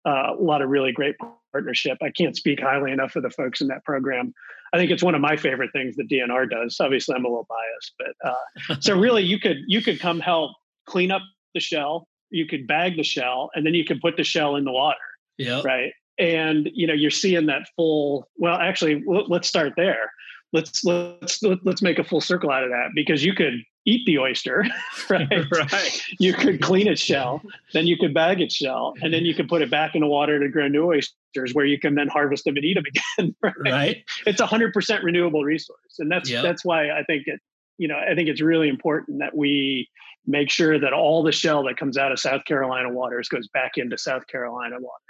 [0.07, 1.17] uh, a lot of really great
[1.53, 1.99] partnership.
[2.03, 4.35] I can't speak highly enough of the folks in that program.
[4.75, 6.77] I think it's one of my favorite things that DNR does.
[6.81, 10.53] Obviously, I'm a little biased, but uh, so really, you could you could come help
[10.87, 11.23] clean up
[11.55, 12.09] the shell.
[12.31, 14.99] You could bag the shell, and then you could put the shell in the water
[15.37, 15.61] Yeah.
[15.65, 20.13] right and you know you're seeing that full well actually let's start there
[20.53, 24.19] let's let's let's make a full circle out of that because you could eat the
[24.19, 24.65] oyster
[25.11, 26.03] right right.
[26.19, 27.43] you could clean its shell
[27.73, 30.07] then you could bag its shell and then you could put it back in the
[30.07, 33.35] water to grow new oysters where you can then harvest them and eat them again
[33.43, 33.55] right?
[33.73, 34.05] Right.
[34.27, 36.43] it's a hundred percent renewable resource and that's Yep.
[36.43, 37.41] that's why i think it
[37.79, 39.89] you know i think it's really important that we
[40.27, 43.73] make sure that all the shell that comes out of south carolina waters goes back
[43.77, 45.03] into south carolina water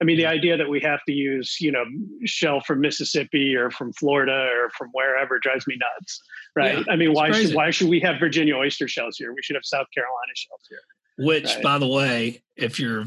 [0.00, 1.84] I mean, the idea that we have to use, you know,
[2.24, 6.22] shell from Mississippi or from Florida or from wherever drives me nuts,
[6.54, 6.78] right?
[6.78, 7.46] Yeah, I mean, why crazy.
[7.48, 9.32] should why should we have Virginia oyster shells here?
[9.32, 10.78] We should have South Carolina shells here.
[11.26, 11.62] Which, Right.
[11.62, 13.06] by the way, if you're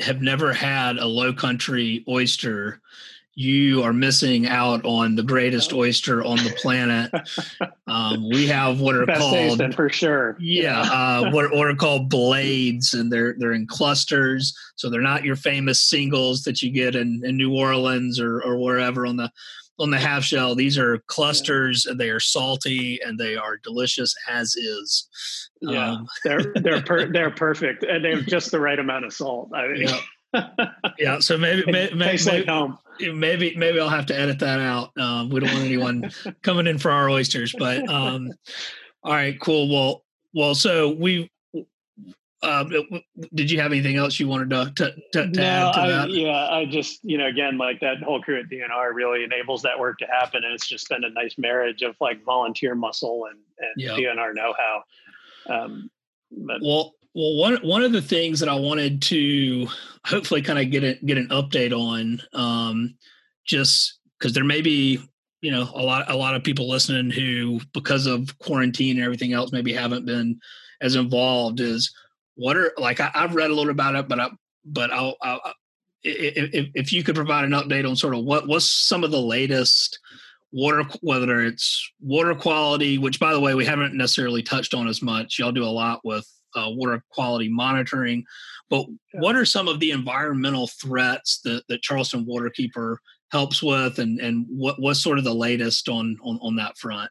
[0.00, 2.80] have never had a low country oyster,
[3.40, 7.10] you are missing out on the greatest oyster on the planet.
[7.86, 10.36] um, we have what are Best called for sure.
[10.38, 15.24] yeah, uh, what, what are called blades, and they're they're in clusters, so they're not
[15.24, 19.30] your famous singles that you get in, in New Orleans or or wherever on the
[19.78, 20.54] on the half shell.
[20.54, 25.08] These are clusters, and they are salty and they are delicious as is.
[25.62, 29.14] Yeah, Um, they're they're per, they're perfect, and they have just the right amount of
[29.14, 29.50] salt.
[29.54, 29.98] I mean, yeah.
[30.98, 32.78] Yeah, so maybe maybe, maybe, home.
[33.00, 34.90] maybe maybe I'll have to edit that out.
[34.98, 36.10] Um, we don't want anyone
[36.42, 38.30] coming in for our oysters, but um,
[39.02, 39.68] all right, cool.
[39.72, 41.30] Well, well, so we.
[42.42, 42.72] Um,
[43.34, 45.88] did you have anything else you wanted to to, to, to No, add to I,
[45.88, 46.10] that?
[46.10, 49.78] yeah, I just you know again like that whole crew at DNR really enables that
[49.78, 53.38] work to happen, and it's just been a nice marriage of like volunteer muscle and
[53.58, 53.90] and Yeah.
[53.90, 55.54] DNR know how.
[55.54, 55.90] Um,
[56.30, 59.66] but Well, well, one one of the things that I wanted to
[60.04, 62.94] hopefully kind of get a, get an update on, um,
[63.44, 65.00] just because there may be
[65.40, 69.32] you know a lot a lot of people listening who because of quarantine and everything
[69.32, 70.38] else maybe haven't been
[70.80, 71.92] as involved is
[72.36, 74.30] what are like I, I've read a little about it, but I
[74.64, 75.40] but I'll, I'll
[76.02, 79.20] if, if you could provide an update on sort of what what's some of the
[79.20, 79.98] latest
[80.52, 85.02] water whether it's water quality which by the way we haven't necessarily touched on as
[85.02, 85.38] much.
[85.38, 88.24] Y'all do a lot with uh, water quality monitoring
[88.68, 92.96] but what are some of the environmental threats that, that charleston waterkeeper
[93.32, 97.10] helps with and and what what's sort of the latest on on, on that front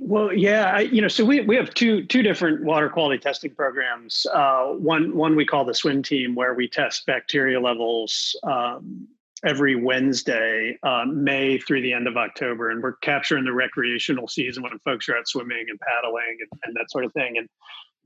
[0.00, 3.54] Well, yeah, I, you know, so we we have two two different water quality testing
[3.54, 4.26] programs.
[4.32, 9.06] Uh, one one we call the Swim Team, where we test bacteria levels um,
[9.44, 14.62] every Wednesday, uh, May through the end of October, and we're capturing the recreational season
[14.62, 17.38] when folks are out swimming and paddling and, and that sort of thing.
[17.38, 17.48] And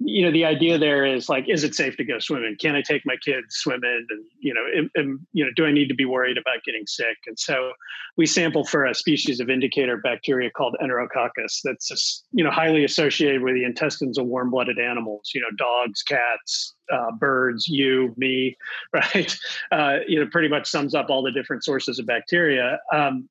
[0.05, 2.57] you know the idea there is like is it safe to go swimming?
[2.61, 4.07] Can i take my kids swimming?
[4.09, 6.87] And you know am, am, you know do i need to be worried about getting
[6.87, 7.17] sick?
[7.27, 7.73] And so
[8.17, 13.43] we sample for a species of indicator bacteria called enterococcus that's you know highly associated
[13.43, 18.57] with the intestines of warm-blooded animals you know dogs cats uh, birds you me
[18.93, 19.37] right?
[19.71, 22.79] Uh, you know pretty much sums up all the different sources of bacteria.
[22.93, 23.29] Um,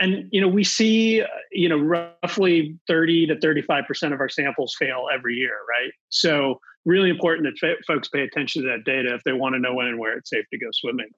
[0.00, 4.74] and you know we see you know roughly 30 to 35 percent of our samples
[4.78, 5.92] fail every year right?
[6.08, 9.74] So really important that folks pay attention to that data if they want to know
[9.74, 11.10] when and where it's safe to go swimming.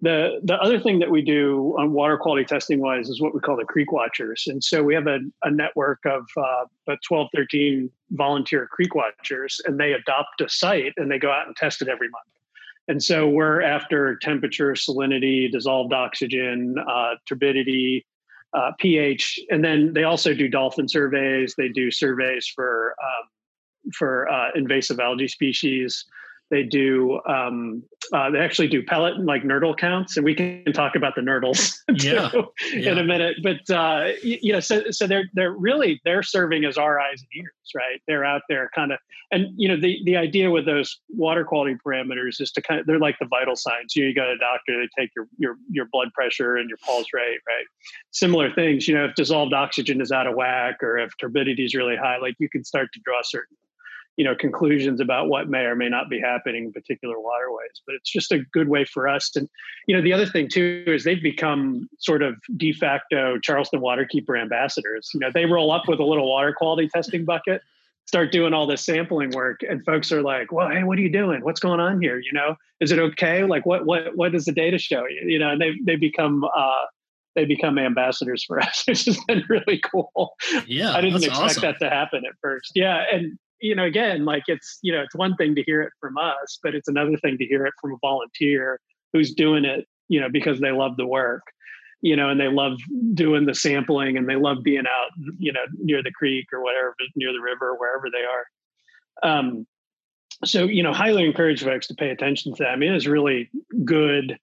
[0.00, 3.40] The the other thing that we do on water quality testing wise is what we
[3.40, 4.44] call the creek watchers.
[4.46, 9.60] And so we have a, a network of uh, about 12 13 volunteer creek watchers
[9.64, 12.24] and they adopt a site and they go out and test it every month.
[12.86, 18.04] And so we're after temperature, salinity, dissolved oxygen, uh, turbidity,
[18.54, 21.54] uh, pH, and then they also do dolphin surveys.
[21.56, 26.04] They do surveys for um, for uh, invasive algae species.
[26.50, 27.20] They do.
[27.26, 31.14] Um, uh, they actually do pellet and like nurdle counts, and we can talk about
[31.14, 32.30] the nurdles yeah,
[32.72, 32.92] yeah.
[32.92, 33.38] in a minute.
[33.42, 37.42] But uh, you, know, so so they're they're really they're serving as our eyes and
[37.42, 38.00] ears, right?
[38.06, 38.98] They're out there, kind of,
[39.30, 42.86] and you know, the the idea with those water quality parameters is to kind of
[42.86, 43.96] they're like the vital signs.
[43.96, 46.78] You know, you got a doctor, they take your your your blood pressure and your
[46.84, 47.66] pulse rate, right?
[48.10, 48.86] Similar things.
[48.86, 52.18] You know, if dissolved oxygen is out of whack or if turbidity is really high,
[52.18, 53.56] like you can start to draw certain
[54.16, 57.94] you know conclusions about what may or may not be happening in particular waterways but
[57.94, 59.48] it's just a good way for us and
[59.86, 64.40] you know the other thing too is they've become sort of de facto charleston waterkeeper
[64.40, 67.62] ambassadors you know they roll up with a little water quality testing bucket
[68.06, 71.12] start doing all this sampling work and folks are like well hey what are you
[71.12, 74.44] doing what's going on here you know is it okay like what what what does
[74.44, 76.84] the data show you you know and they they become uh
[77.34, 80.34] they become ambassadors for us, which has been really cool.
[80.66, 81.62] Yeah, I didn't expect awesome.
[81.62, 82.72] that to happen at first.
[82.74, 85.92] Yeah, and you know, again, like it's, you know, it's one thing to hear it
[85.98, 88.78] from us, but it's another thing to hear it from a volunteer
[89.14, 91.42] who's doing it, you know, because they love the work,
[92.02, 92.78] you know, and they love
[93.14, 96.94] doing the sampling and they love being out, you know, near the creek or whatever,
[97.16, 99.32] near the river, wherever they are.
[99.32, 99.66] Um,
[100.44, 102.70] so, you know, highly encourage folks to pay attention to that.
[102.70, 103.48] I mean, it's really
[103.82, 104.38] good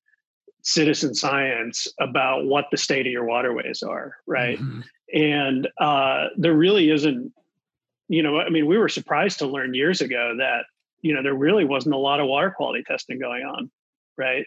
[0.63, 4.57] citizen science about what the state of your waterways are, right?
[4.57, 4.81] Mm-hmm.
[5.13, 7.31] And uh, there really isn't
[8.11, 10.65] you know, I mean, we were surprised to learn years ago that,
[11.01, 13.71] you know, there really wasn't a lot of water quality testing going on,
[14.17, 14.45] right?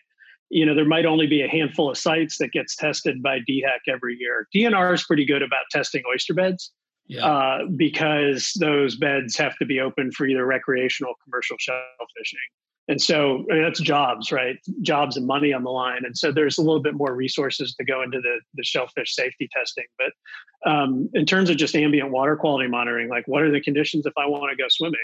[0.50, 3.88] You know, there might only be a handful of sites that gets tested by DHEC
[3.88, 4.46] every year.
[4.54, 6.72] DNR is pretty good about testing oyster beds
[7.06, 7.24] yeah.
[7.24, 12.50] uh, because those beds have to be open for either recreational commercial shellfishing.
[12.88, 14.56] And so I mean, that's jobs, right?
[14.82, 16.02] Jobs and money on the line.
[16.04, 19.48] And so there's a little bit more resources to go into the, the shellfish safety
[19.56, 19.86] testing.
[19.98, 24.04] But um, in terms of just ambient water quality monitoring, like what are the conditions
[24.06, 24.98] if I want to go swimming?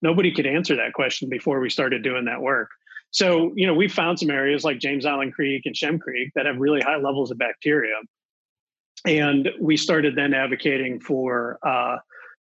[0.00, 2.68] Nobody could answer that question before we started doing that work.
[3.12, 6.46] So, you know, we found some areas like James Island Creek and Shem Creek that
[6.46, 7.94] have really high levels of bacteria.
[9.06, 11.98] And we started then advocating for uh,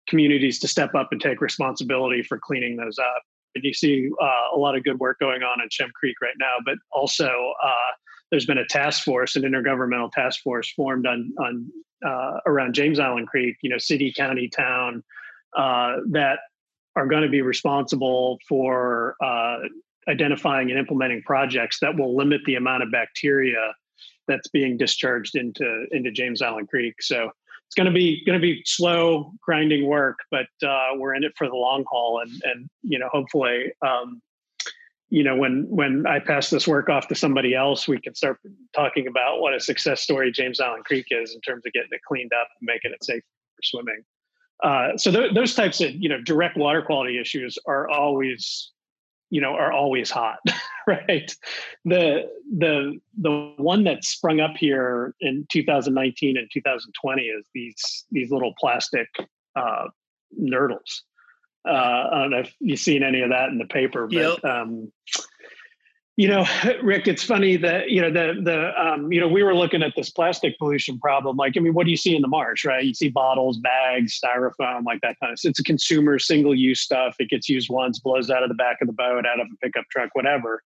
[0.07, 3.21] communities to step up and take responsibility for cleaning those up
[3.55, 6.35] and you see uh, a lot of good work going on in Shem Creek right
[6.39, 6.55] now.
[6.65, 7.91] But also, uh,
[8.29, 11.67] there's been a task force, an intergovernmental task force formed on on
[12.05, 13.57] uh, around James Island Creek.
[13.61, 15.03] You know, city, county, town
[15.55, 16.39] uh, that
[16.95, 19.57] are going to be responsible for uh,
[20.07, 23.73] identifying and implementing projects that will limit the amount of bacteria
[24.27, 27.01] that's being discharged into into James Island Creek.
[27.01, 27.31] So
[27.71, 31.31] it's going to be going to be slow grinding work but uh, we're in it
[31.37, 34.21] for the long haul and and you know hopefully um,
[35.09, 38.37] you know when when i pass this work off to somebody else we can start
[38.75, 42.01] talking about what a success story james island creek is in terms of getting it
[42.05, 43.23] cleaned up and making it safe
[43.61, 44.03] for swimming.
[44.63, 48.71] Uh, so th- those types of you know direct water quality issues are always
[49.31, 50.37] you know are always hot
[50.87, 51.35] right
[51.85, 58.29] the the the one that sprung up here in 2019 and 2020 is these these
[58.29, 59.07] little plastic
[59.55, 59.85] uh,
[60.39, 61.01] nurdles
[61.67, 61.71] uh,
[62.11, 64.45] i don't know if you've seen any of that in the paper but yep.
[64.45, 64.91] um,
[66.21, 66.45] you know,
[66.83, 69.93] Rick, it's funny that you know the the um, you know we were looking at
[69.95, 71.35] this plastic pollution problem.
[71.35, 72.83] Like, I mean, what do you see in the marsh, right?
[72.83, 75.39] You see bottles, bags, styrofoam, like that kind of.
[75.43, 77.15] It's a consumer single use stuff.
[77.17, 79.57] It gets used once, blows out of the back of the boat, out of a
[79.65, 80.61] pickup truck, whatever.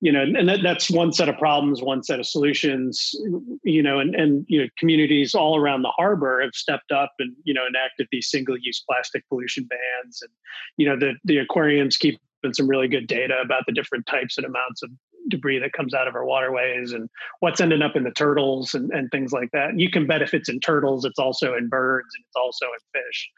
[0.00, 3.14] you know, and that, that's one set of problems, one set of solutions,
[3.62, 7.34] you know, and, and, you know, communities all around the harbor have stepped up and,
[7.44, 10.20] you know, enacted these single use plastic pollution bans.
[10.20, 10.30] And,
[10.76, 12.20] you know, the, the aquariums keep
[12.52, 14.90] some really good data about the different types and amounts of
[15.28, 17.08] debris that comes out of our waterways and
[17.40, 19.70] what's ending up in the turtles and, and things like that.
[19.70, 22.66] And you can bet if it's in turtles, it's also in birds and it's also
[22.66, 23.30] in fish.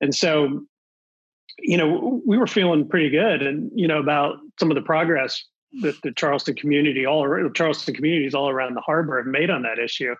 [0.00, 0.64] And so,
[1.58, 5.44] you know, we were feeling pretty good and, you know, about some of the progress
[5.82, 9.62] that the Charleston community, all around, Charleston communities all around the harbor have made on
[9.62, 10.14] that issue.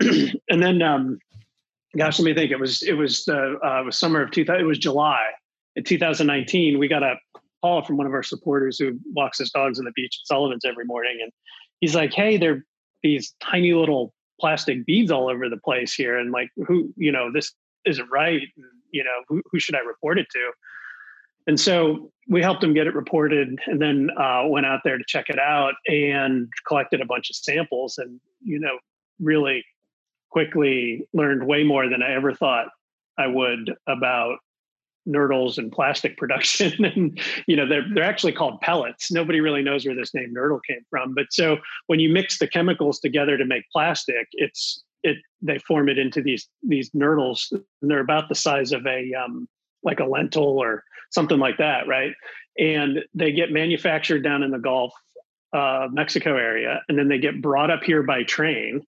[0.00, 1.18] and then, um,
[1.96, 2.50] gosh, let me think.
[2.50, 4.60] It was it was the uh, it was summer of 2000.
[4.60, 5.20] It was July
[5.76, 6.78] in 2019.
[6.78, 7.16] We got a
[7.66, 10.64] call from one of our supporters who walks his dogs on the beach at Sullivan's
[10.64, 11.32] every morning, and
[11.80, 12.64] he's like, "Hey, there are
[13.02, 17.32] these tiny little plastic beads all over the place here, and like, who, you know,
[17.32, 17.52] this
[17.84, 18.42] isn't right.
[18.92, 20.52] You know, who, who should I report it to?"
[21.48, 25.04] And so we helped him get it reported, and then uh, went out there to
[25.06, 28.78] check it out and collected a bunch of samples, and you know,
[29.18, 29.64] really
[30.30, 32.68] quickly learned way more than I ever thought
[33.18, 34.38] I would about
[35.06, 36.72] nurdles and plastic production.
[36.96, 39.10] And you know they're they're actually called pellets.
[39.10, 41.14] Nobody really knows where this name nurdle came from.
[41.14, 45.88] But so when you mix the chemicals together to make plastic it's it they form
[45.88, 47.50] it into these these nurdles.
[47.50, 49.48] And they're about the size of a um
[49.82, 52.12] like a lentil or something like that right?
[52.58, 54.92] And they get manufactured down in the gulf
[55.52, 58.84] uh, mexico area and then they get brought up here by train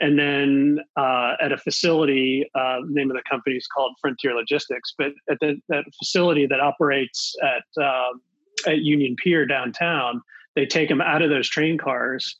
[0.00, 4.34] and then uh, at a facility, uh, the name of the company is called Frontier
[4.34, 8.20] Logistics, but at the, that facility that operates at um,
[8.66, 10.22] at Union Pier downtown,
[10.54, 12.36] they take them out of those train cars,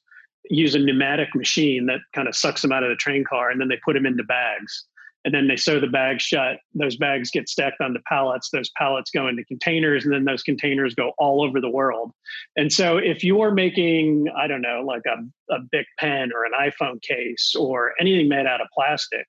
[0.49, 3.61] use a pneumatic machine that kind of sucks them out of the train car, and
[3.61, 4.87] then they put them into bags
[5.25, 6.59] and then they sew the bags shut.
[6.75, 8.51] Those bags get stacked onto pallets.
[8.51, 12.13] Those pallets go into containers, and then those containers go all over the world.
[12.57, 16.53] And so, if you're making, I don't know, like a, a big pen or an
[16.59, 19.27] iPhone case or anything made out of plastic,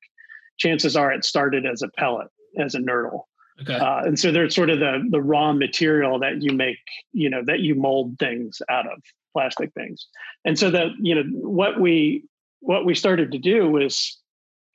[0.57, 2.27] chances are it started as a pellet,
[2.57, 3.23] as a nurdle.
[3.61, 3.75] Okay.
[3.75, 6.79] Uh, and so they're sort of the the raw material that you make,
[7.11, 9.01] you know, that you mold things out of
[9.33, 10.07] plastic things.
[10.45, 12.25] And so that you know what we
[12.61, 14.20] what we started to do was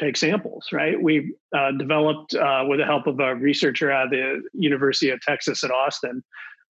[0.00, 1.00] take samples, right?
[1.00, 5.64] We uh, developed, uh, with the help of a researcher at the University of Texas
[5.64, 6.22] at Austin,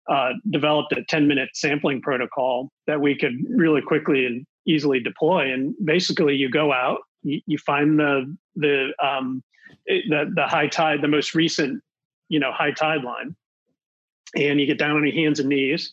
[0.09, 5.53] uh, developed a 10 minute sampling protocol that we could really quickly and easily deploy.
[5.53, 9.43] And basically, you go out, you, you find the the, um,
[9.87, 11.83] the the high tide, the most recent,
[12.29, 13.35] you know, high tide line,
[14.37, 15.93] and you get down on your hands and knees,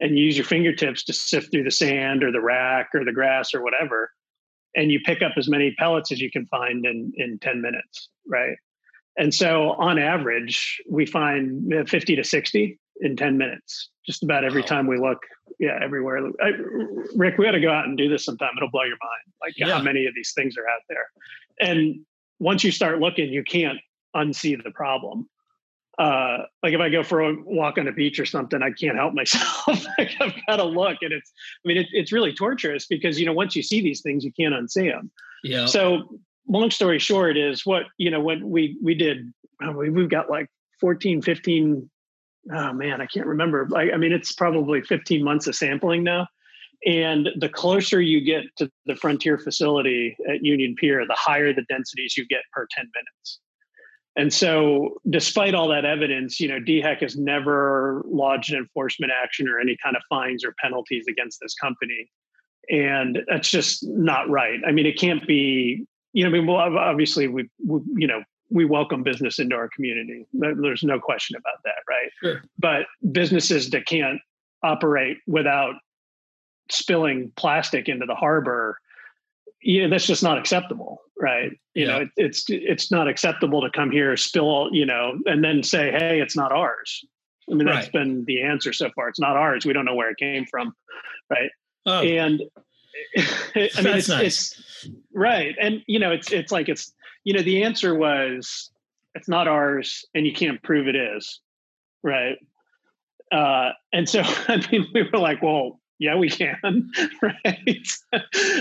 [0.00, 3.12] and you use your fingertips to sift through the sand or the rack or the
[3.12, 4.10] grass or whatever
[4.74, 8.08] and you pick up as many pellets as you can find in in 10 minutes
[8.26, 8.56] right?
[9.18, 14.62] And so on average we find 50 to 60 in 10 minutes just about every
[14.62, 15.18] time we look
[15.58, 16.26] yeah everywhere.
[16.40, 16.50] I,
[17.14, 18.50] rick we got to go out and do this sometime.
[18.56, 19.76] It'll blow your mind like yeah.
[19.76, 21.06] how many of these things are out there.
[21.60, 22.00] And
[22.38, 23.78] once you start looking you can't
[24.16, 25.28] unsee the problem
[25.98, 28.96] uh, like if I go for a walk on the beach or something, I can't
[28.96, 29.84] help myself.
[29.98, 31.32] like I've got to look, and it's
[31.64, 34.32] I mean it, it's really torturous because you know once you see these things, you
[34.32, 35.10] can't unsee them.
[35.44, 35.66] Yeah.
[35.66, 36.08] So
[36.48, 39.32] long story short is what you know when we we did
[39.74, 40.48] we, we've got like
[40.80, 41.88] 14 15
[42.52, 46.26] oh man i can't remember I, I mean it's probably 15 months of sampling now
[46.84, 51.62] and the closer you get to the frontier facility at union pier the higher the
[51.62, 53.40] densities you get per 10 minutes
[54.16, 59.48] and so, despite all that evidence, you know, DHEC has never lodged an enforcement action
[59.48, 62.10] or any kind of fines or penalties against this company.
[62.70, 64.60] And that's just not right.
[64.66, 68.22] I mean, it can't be, you know, I mean, well, obviously, we, we you know,
[68.50, 70.26] we welcome business into our community.
[70.34, 72.10] There's no question about that, right?
[72.22, 72.42] Sure.
[72.58, 74.20] But businesses that can't
[74.62, 75.74] operate without
[76.70, 78.78] spilling plastic into the harbor
[79.62, 81.86] you know that's just not acceptable right you yeah.
[81.86, 85.90] know it, it's it's not acceptable to come here spill you know and then say
[85.90, 87.04] hey it's not ours
[87.50, 87.92] i mean that's right.
[87.92, 90.74] been the answer so far it's not ours we don't know where it came from
[91.30, 91.50] right
[91.86, 92.02] oh.
[92.02, 92.42] and
[93.16, 93.20] i
[93.54, 94.20] mean it's, nice.
[94.20, 96.92] it's right and you know it's it's like it's
[97.24, 98.70] you know the answer was
[99.14, 101.40] it's not ours and you can't prove it is
[102.02, 102.36] right
[103.30, 106.58] uh and so i mean we were like well yeah we can
[107.22, 107.88] right?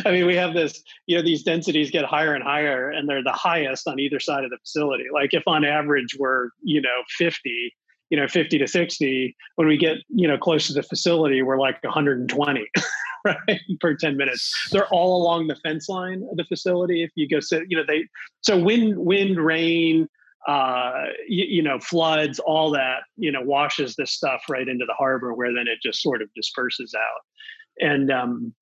[0.06, 3.24] I mean we have this you know these densities get higher and higher and they're
[3.24, 5.06] the highest on either side of the facility.
[5.12, 7.74] Like if on average we're you know 50
[8.12, 11.58] you know 50 to 60 when we get you know close to the facility we're
[11.58, 12.68] like 120
[13.26, 14.70] right per 10 minutes.
[14.72, 17.84] They're all along the fence line of the facility if you go sit you know
[17.88, 18.08] they
[18.42, 20.08] so wind wind rain
[20.48, 24.94] uh, you, you, know, floods, all that, you know, washes this stuff right into the
[24.94, 27.22] harbor where then it just sort of disperses out.
[27.80, 28.54] And, um,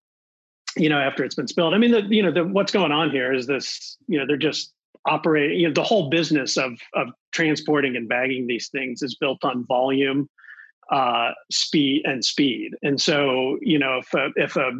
[0.75, 3.11] you know, after it's been spilled, I mean, the, you know, the, what's going on
[3.11, 4.73] here is this, you know, they're just
[5.05, 9.43] operating, you know, the whole business of, of transporting and bagging these things is built
[9.45, 10.29] on volume,
[10.91, 12.71] uh, speed and speed.
[12.83, 14.71] And so, you know, if a, if a,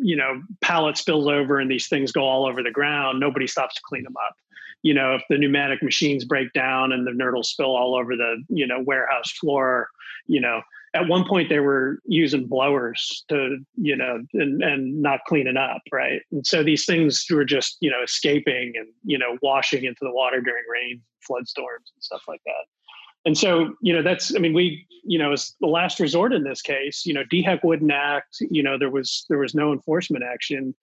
[0.00, 3.74] you know, pallet spills over and these things go all over the ground, nobody stops
[3.74, 4.36] to clean them up
[4.82, 8.42] you know, if the pneumatic machines break down and the nurdles spill all over the,
[8.48, 9.88] you know, warehouse floor,
[10.26, 10.60] you know,
[10.94, 15.82] at one point they were using blowers to, you know, and, and not cleaning up.
[15.92, 16.22] Right.
[16.32, 20.12] And so these things were just, you know, escaping and, you know, washing into the
[20.12, 22.64] water during rain, flood storms and stuff like that.
[23.24, 26.44] And so, you know, that's, I mean, we, you know, as the last resort in
[26.44, 30.22] this case, you know, DHEC wouldn't act, you know, there was, there was no enforcement
[30.22, 30.76] action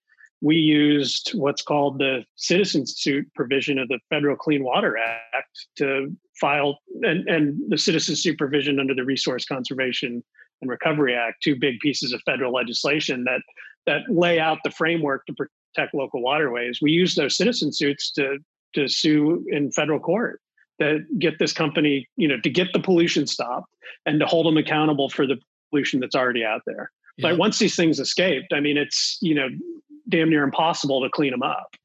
[0.44, 6.14] we used what's called the citizen suit provision of the Federal Clean Water Act to
[6.40, 10.22] file, and, and the citizen suit provision under the Resource Conservation
[10.62, 13.40] and Recovery Act, two big pieces of federal legislation that
[13.86, 16.80] that lay out the framework to protect local waterways.
[16.82, 18.38] We used those citizen suits to
[18.76, 20.42] to sue in federal court
[20.82, 23.74] to get this company, you know, to get the pollution stopped
[24.06, 25.38] and to hold them accountable for the
[25.70, 26.92] pollution that's already out there.
[27.18, 27.30] Yeah.
[27.30, 29.48] But once these things escaped, I mean, it's you know
[30.10, 31.76] damn near impossible to clean them up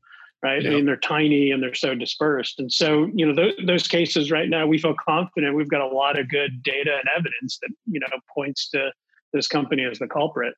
[0.43, 0.63] right?
[0.63, 0.73] Yep.
[0.73, 2.59] i mean they're tiny and they're so dispersed.
[2.59, 5.95] And so you know those, those cases right now we feel confident we've got a
[5.95, 8.91] lot of good data and evidence that you know points to
[9.33, 10.55] this company as the culprit.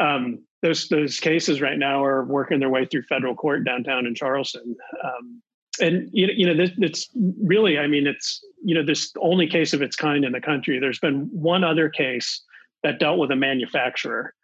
[0.00, 4.14] Um, those those cases right now are working their way through federal court downtown in
[4.14, 4.76] charleston.
[5.04, 5.42] Um,
[5.80, 9.46] and you know, you know this, it's really i mean it's you know this only
[9.46, 10.78] case of its kind in the country.
[10.78, 12.42] There's been one other case
[12.84, 14.34] that dealt with a manufacturer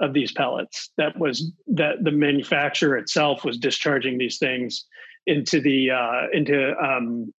[0.00, 4.86] of these pellets that was that the manufacturer itself was discharging these things
[5.26, 7.32] into the uh, into um,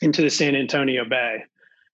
[0.00, 1.44] into the San Antonio Bay,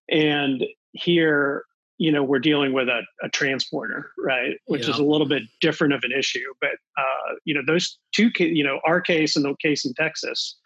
[0.09, 1.63] and here
[1.97, 4.91] you know we're dealing with a, a transporter, right, which yeah.
[4.91, 6.53] is a little bit different of an issue.
[6.59, 10.57] But uh, you know those two, you know, our case and the case in Texas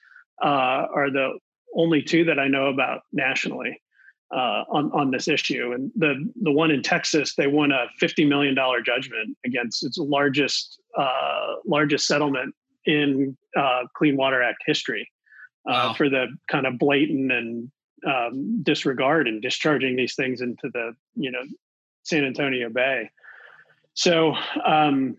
[0.44, 1.38] uh, are the
[1.76, 3.80] only two that I know about nationally
[4.34, 5.72] uh, on on this issue.
[5.74, 9.98] And the the one in Texas, they won a fifty million dollar judgment against its
[9.98, 12.56] largest uh, largest settlement
[12.86, 15.10] in uh, Clean Water Act history
[15.68, 15.94] uh, wow.
[15.94, 17.72] for the kind of blatant and
[18.06, 21.44] um, disregard and discharging these things into the you know
[22.04, 23.10] San Antonio Bay.
[23.94, 25.18] So um,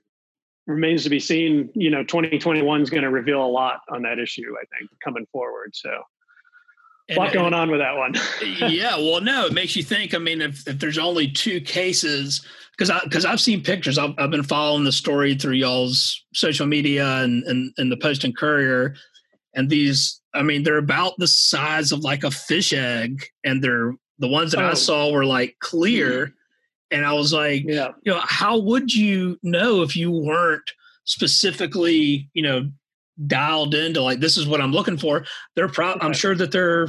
[0.67, 1.71] remains to be seen.
[1.75, 4.55] You know, 2021 is going to reveal a lot on that issue.
[4.61, 5.71] I think coming forward.
[5.75, 6.03] So
[7.11, 8.15] a lot going on with that one.
[8.71, 10.15] yeah, well, no, it makes you think.
[10.15, 13.99] I mean, if, if there's only two cases, because I because I've seen pictures.
[13.99, 18.25] I've, I've been following the story through y'all's social media and, and and the Post
[18.25, 18.95] and Courier,
[19.55, 20.21] and these.
[20.33, 24.53] I mean, they're about the size of like a fish egg, and they're the ones
[24.53, 24.71] that oh.
[24.71, 26.97] I saw were like clear, mm-hmm.
[26.97, 30.71] and I was like, yeah, you know, how would you know if you weren't
[31.05, 32.71] specifically, you know,
[33.27, 35.25] dialed into like this is what I'm looking for.
[35.55, 36.89] They're pro- I'm sure that they're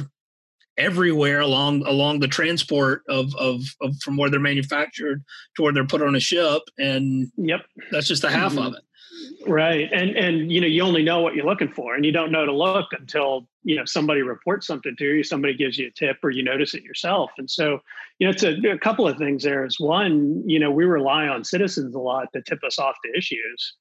[0.78, 5.24] everywhere along along the transport of, of of from where they're manufactured
[5.56, 7.60] to where they're put on a ship and yep
[7.90, 8.66] that's just a half mm-hmm.
[8.66, 12.04] of it right and and you know you only know what you're looking for and
[12.04, 15.78] you don't know to look until you know somebody reports something to you somebody gives
[15.78, 17.80] you a tip or you notice it yourself and so
[18.18, 21.26] you know it's a, a couple of things there is one you know we rely
[21.26, 23.74] on citizens a lot to tip us off to issues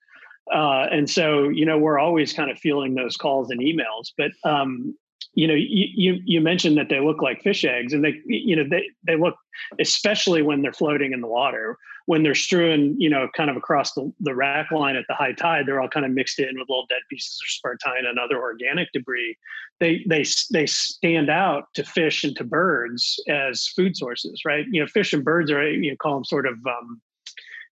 [0.53, 4.11] uh, and so, you know, we're always kind of feeling those calls and emails.
[4.17, 4.95] But, um,
[5.33, 8.55] you know, you, you, you mentioned that they look like fish eggs, and they, you
[8.55, 9.35] know, they they look,
[9.79, 13.93] especially when they're floating in the water, when they're strewn, you know, kind of across
[13.93, 16.69] the, the rack line at the high tide, they're all kind of mixed in with
[16.69, 19.35] little dead pieces of spartina and other organic debris.
[19.79, 24.65] They they they stand out to fish and to birds as food sources, right?
[24.71, 27.01] You know, fish and birds are you know call them sort of um,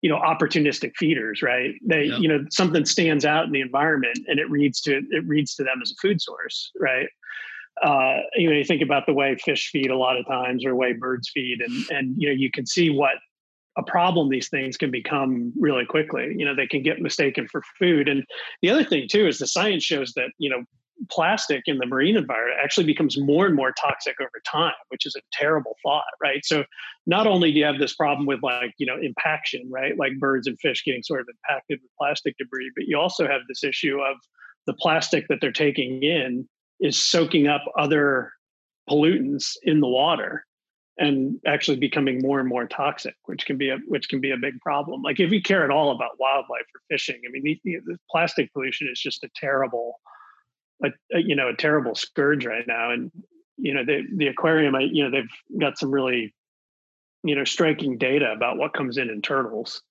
[0.03, 1.75] you know opportunistic feeders right?
[1.85, 5.55] They you know something stands out in the environment and it reads to it reads
[5.57, 7.09] to them as a food source right?
[7.83, 10.71] Uh, you know you think about the way fish feed a lot of times or
[10.71, 13.15] the way birds feed and and you know you can see what
[13.79, 16.35] a problem these things can become really quickly.
[16.37, 18.09] You know they can get mistaken for food.
[18.09, 18.25] And
[18.61, 20.65] the other thing too is the science shows that you know
[21.11, 25.15] plastic in the marine environment actually becomes more and more toxic over time, which is
[25.17, 26.45] a terrible thought, right?
[26.45, 26.65] So
[27.07, 29.97] not only do you have this problem with like, you know, impaction, right?
[29.97, 33.41] Like birds and fish getting sort of impacted with plastic debris, but you also have
[33.49, 34.17] this issue of
[34.67, 36.49] the plastic that they're taking in
[36.81, 38.33] is soaking up other
[38.89, 40.45] pollutants in the water
[40.99, 44.37] and actually becoming more and more toxic, which can be a which can be a
[44.37, 45.03] big problem.
[45.03, 48.53] Like if you care at all about wildlife or fishing, I mean, the, the plastic
[48.53, 50.01] pollution is just a terrible
[50.85, 53.11] a, a, you know a terrible scourge right now, and
[53.57, 56.35] you know the the aquarium, I, you know they've got some really
[57.25, 59.83] you know striking data about what comes in in turtles.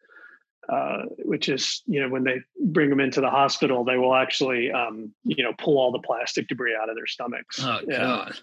[0.69, 4.71] Uh, which is you know when they bring them into the hospital, they will actually
[4.71, 7.59] um, you know pull all the plastic debris out of their stomachs.
[7.61, 8.39] Oh God.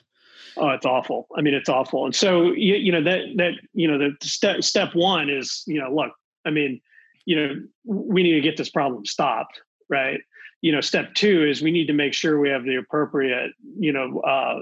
[0.56, 1.28] Oh, it's awful.
[1.36, 2.04] I mean, it's awful.
[2.04, 5.80] And so you, you know that that you know the step step one is you
[5.80, 6.12] know look.
[6.44, 6.80] I mean,
[7.24, 10.20] you know we need to get this problem stopped, right?
[10.60, 13.92] You know, step two is we need to make sure we have the appropriate you
[13.92, 14.60] know uh,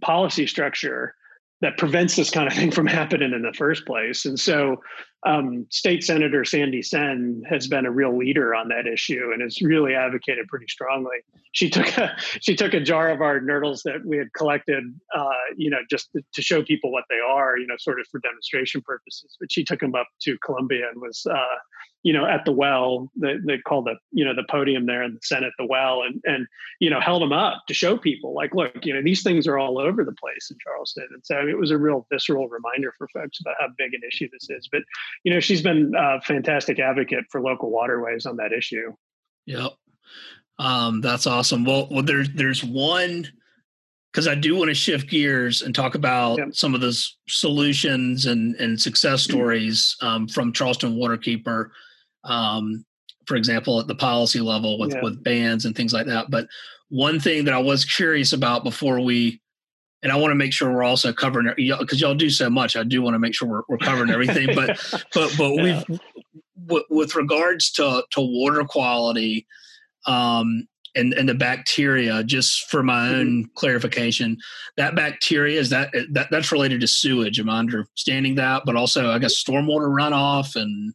[0.00, 1.14] policy structure
[1.60, 4.24] that prevents this kind of thing from happening in the first place.
[4.24, 4.82] And so,
[5.26, 9.60] um, State Senator Sandy Senn has been a real leader on that issue and has
[9.60, 11.18] really advocated pretty strongly.
[11.52, 15.28] She took a she took a jar of our nurdles that we had collected, uh,
[15.56, 18.20] you know, just to, to, show people what they are, you know, sort of for
[18.20, 19.36] demonstration purposes.
[19.38, 21.56] But she took them up to Columbia and was uh,
[22.02, 25.14] you know, at the well, they, they call the, you know, the podium there in
[25.14, 26.46] the Senate, the well, and, and,
[26.78, 29.58] you know, held them up to show people like, look, you know, these things are
[29.58, 31.06] all over the place in Charleston.
[31.12, 33.92] And so I mean, it was a real visceral reminder for folks about how big
[33.92, 34.68] an issue this is.
[34.72, 34.82] But,
[35.24, 38.92] you know, she's been a fantastic advocate for local waterways on that issue.
[39.46, 39.72] Yep.
[40.58, 41.64] Um, that's awesome.
[41.64, 43.26] Well, well, there's, there's one,
[44.12, 46.48] because I do want to shift gears and talk about yep.
[46.54, 51.70] some of those solutions and, and success stories um, from Charleston Waterkeeper
[52.24, 52.84] um,
[53.26, 55.02] for example, at the policy level with yeah.
[55.02, 56.30] with bans and things like that.
[56.30, 56.48] But
[56.88, 59.39] one thing that I was curious about before we,
[60.02, 62.76] and I want to make sure we're also covering because y'all do so much.
[62.76, 64.54] I do want to make sure we're, we're covering everything.
[64.54, 64.78] but
[65.14, 65.62] but but yeah.
[65.62, 66.00] we've
[66.66, 69.46] w- with regards to to water quality.
[70.06, 73.20] Um, and, and the bacteria just for my mm-hmm.
[73.20, 74.36] own clarification
[74.76, 79.12] that bacteria is that, that that's related to sewage am i understanding that but also
[79.12, 80.92] i guess stormwater runoff and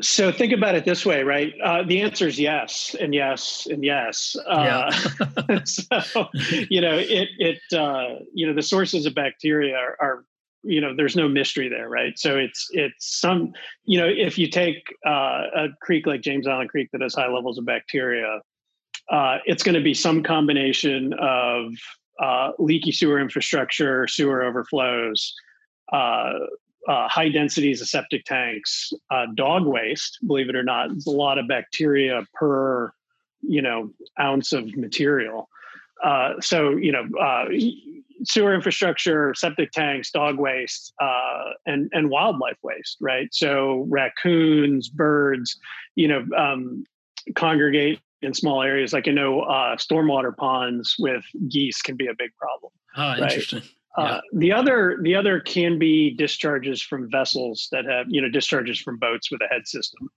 [0.00, 1.52] so think about it this way, right?
[1.62, 4.36] Uh, the answer is yes, and yes, and yes.
[4.48, 4.90] Uh,
[5.48, 5.60] yeah.
[5.64, 6.28] so
[6.68, 10.24] you know, it it uh, you know the sources of bacteria are, are,
[10.62, 12.18] you know there's no mystery there, right?
[12.18, 13.52] So it's it's some
[13.84, 17.28] you know if you take uh, a creek like James Island Creek that has high
[17.28, 18.40] levels of bacteria,
[19.10, 21.72] uh, it's going to be some combination of
[22.22, 25.34] uh, leaky sewer infrastructure, sewer overflows,
[26.86, 30.18] uh, high densities of septic tanks, uh, dog waste.
[30.26, 32.92] Believe it or not, there's a lot of bacteria per
[33.42, 35.48] you know ounce of material.
[36.04, 37.46] Uh, so you know uh,
[38.24, 42.96] sewer infrastructure, septic tanks, dog waste, uh, and and wildlife waste.
[43.00, 43.28] Right.
[43.32, 45.58] So raccoons, birds,
[45.94, 46.84] you know, um,
[47.34, 48.92] congregate in small areas.
[48.92, 52.72] Like I know uh, stormwater ponds with geese can be a big problem.
[52.96, 53.22] Oh, right?
[53.22, 53.62] interesting.
[53.98, 58.78] Uh, the other the other can be discharges from vessels that have you know discharges
[58.78, 60.08] from boats with a head system.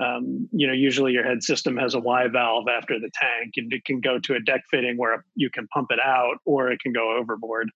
[0.00, 3.72] Um, you know, usually your head system has a Y valve after the tank, and
[3.72, 6.80] it can go to a deck fitting where you can pump it out, or it
[6.80, 7.70] can go overboard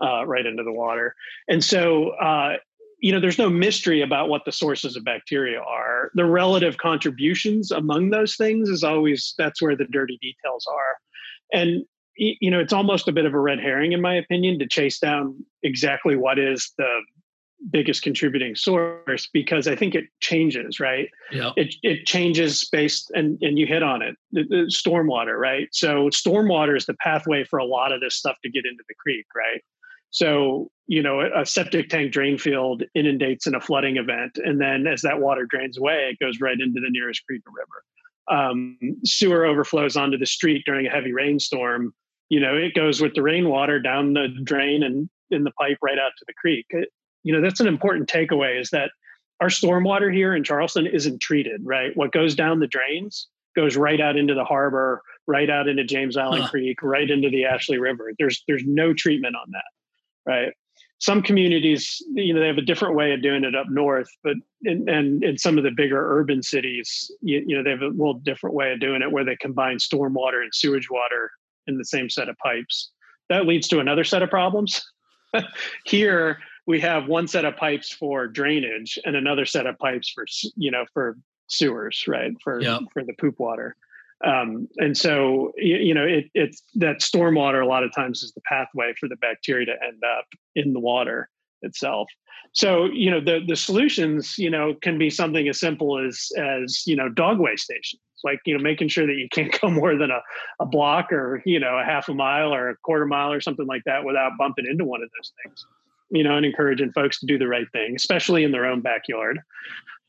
[0.00, 1.14] uh, right into the water.
[1.48, 2.56] And so, uh,
[2.98, 6.10] you know, there's no mystery about what the sources of bacteria are.
[6.14, 11.58] The relative contributions among those things is always that's where the dirty details are.
[11.60, 11.84] And
[12.16, 14.98] you know, it's almost a bit of a red herring, in my opinion, to chase
[14.98, 17.00] down exactly what is the
[17.70, 21.08] biggest contributing source because I think it changes, right?
[21.30, 21.50] Yeah.
[21.56, 24.16] It it changes based and and you hit on it.
[24.32, 25.68] The, the stormwater, right?
[25.72, 28.94] So stormwater is the pathway for a lot of this stuff to get into the
[28.94, 29.62] creek, right?
[30.10, 34.38] So, you know, a septic tank drain field inundates in a flooding event.
[34.44, 37.52] And then as that water drains away, it goes right into the nearest creek or
[37.56, 37.82] river.
[38.30, 41.94] Um, sewer overflows onto the street during a heavy rainstorm
[42.32, 45.98] you know it goes with the rainwater down the drain and in the pipe right
[45.98, 46.64] out to the creek.
[46.70, 46.88] It,
[47.24, 48.90] you know that's an important takeaway is that
[49.40, 51.94] our stormwater here in charleston isn't treated right?
[51.94, 56.16] What goes down the drains goes right out into the harbor right out into james
[56.16, 56.50] island huh.
[56.50, 58.12] creek right into the ashley river.
[58.18, 60.52] There's there's no treatment on that right?
[61.00, 64.36] Some communities you know they have a different way of doing it up north but
[64.62, 67.88] in, and in some of the bigger urban cities you, you know they have a
[67.88, 71.30] little different way of doing it where they combine stormwater and sewage water
[71.66, 72.90] in the same set of pipes.
[73.28, 74.82] That leads to another set of problems.
[75.84, 80.24] Here we have one set of pipes for drainage and another set of pipes for
[80.56, 81.16] you know for
[81.48, 82.32] sewers, right?
[82.42, 82.60] For
[82.92, 83.76] for the poop water.
[84.24, 88.32] Um, and so you, you know it, it's that stormwater a lot of times is
[88.32, 91.28] the pathway for the bacteria to end up in the water
[91.62, 92.08] itself
[92.52, 96.86] so you know the the solutions you know can be something as simple as as
[96.86, 99.96] you know dog waste stations like you know making sure that you can't go more
[99.96, 100.20] than a,
[100.60, 103.66] a block or you know a half a mile or a quarter mile or something
[103.66, 105.64] like that without bumping into one of those things
[106.10, 109.38] you know and encouraging folks to do the right thing especially in their own backyard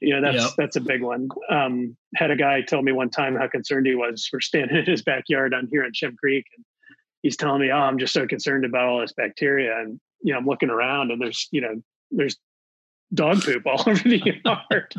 [0.03, 0.51] You know, that's yep.
[0.57, 1.29] that's a big one.
[1.49, 4.85] Um, had a guy tell me one time how concerned he was for standing in
[4.85, 6.65] his backyard on here in Shem Creek, and
[7.21, 10.39] he's telling me, "Oh, I'm just so concerned about all this bacteria." And you know,
[10.39, 12.37] I'm looking around, and there's you know, there's
[13.13, 14.93] dog poop all over the yard.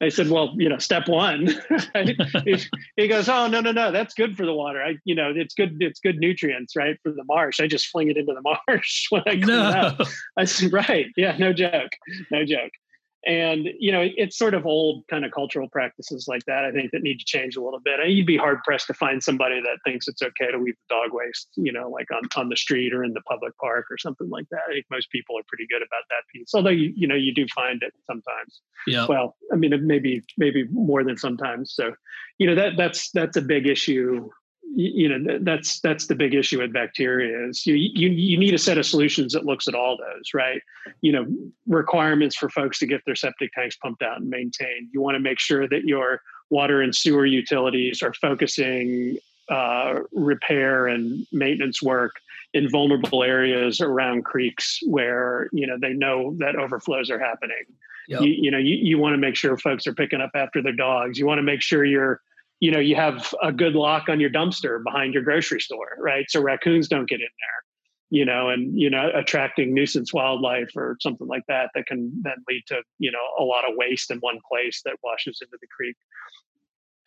[0.00, 1.48] I said, well, you know, step one.
[2.96, 4.82] he goes, oh no, no, no, that's good for the water.
[4.82, 7.60] I, you know, it's good, it's good nutrients, right, for the marsh.
[7.60, 9.62] I just fling it into the marsh when I clean no.
[9.62, 10.00] up.
[10.36, 11.90] I said, right, yeah, no joke,
[12.30, 12.72] no joke
[13.26, 16.90] and you know it's sort of old kind of cultural practices like that i think
[16.92, 18.00] that need to change a little bit.
[18.00, 20.94] And you'd be hard pressed to find somebody that thinks it's okay to leave the
[20.94, 23.98] dog waste you know like on, on the street or in the public park or
[23.98, 24.60] something like that.
[24.68, 27.34] I think most people are pretty good about that piece although you, you know you
[27.34, 28.60] do find it sometimes.
[28.86, 29.06] Yeah.
[29.08, 31.94] Well i mean maybe maybe more than sometimes so
[32.38, 34.28] you know that that's that's a big issue
[34.76, 38.58] you know that's that's the big issue with bacteria is you, you you need a
[38.58, 40.60] set of solutions that looks at all those right?
[41.00, 41.26] You know
[41.66, 44.88] requirements for folks to get their septic tanks pumped out and maintained.
[44.92, 46.20] You want to make sure that your
[46.50, 49.18] water and sewer utilities are focusing
[49.48, 52.12] uh, repair and maintenance work
[52.52, 57.64] in vulnerable areas around creeks where you know they know that overflows are happening.
[58.08, 58.20] Yep.
[58.20, 60.74] you, you know you, you want to make sure folks are picking up after their
[60.74, 61.18] dogs.
[61.18, 62.20] You want to make sure you're
[62.64, 66.24] you know you have a good lock on your dumpster behind your grocery store right
[66.30, 67.64] so raccoons don't get in there
[68.08, 72.36] you know and you know attracting nuisance wildlife or something like that that can then
[72.48, 75.66] lead to you know a lot of waste in one place that washes into the
[75.66, 75.96] creek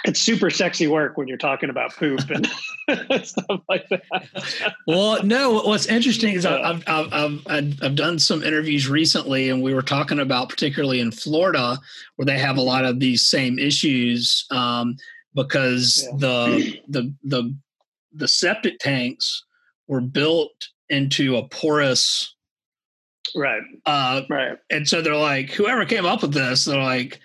[0.05, 2.47] it's super sexy work when you're talking about poop and
[3.25, 4.73] stuff like that.
[4.85, 9.73] well, no, what's interesting is I've, I've, I've, I've, done some interviews recently and we
[9.73, 11.79] were talking about particularly in Florida
[12.15, 14.45] where they have a lot of these same issues.
[14.51, 14.97] Um,
[15.33, 16.17] because yeah.
[16.17, 17.57] the the the
[18.13, 19.43] the septic tanks
[19.87, 22.35] were built into a porous
[23.35, 27.19] right uh right and so they're like whoever came up with this they're like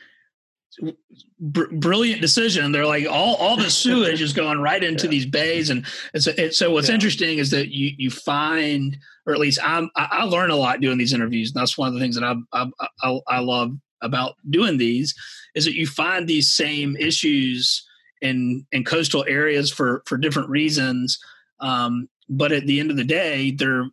[1.38, 5.10] br- brilliant decision they're like all all the sewage is going right into yeah.
[5.10, 6.94] these bays and it's, it's so what's yeah.
[6.94, 8.96] interesting is that you you find
[9.26, 11.88] or at least I'm, I, I learn a lot doing these interviews and that's one
[11.88, 12.68] of the things that I, I
[13.02, 13.72] I, I love
[14.02, 15.14] about doing these
[15.54, 17.86] is that you find these same issues
[18.22, 21.18] in in coastal areas for for different reasons.
[21.60, 23.84] Um, but at the end of the day, there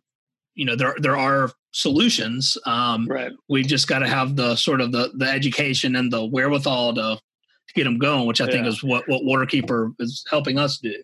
[0.54, 2.56] you know there there are solutions.
[2.66, 3.32] Um, right.
[3.48, 7.18] We've just got to have the sort of the the education and the wherewithal to,
[7.18, 8.52] to get them going, which I yeah.
[8.52, 10.94] think is what what Waterkeeper is helping us do.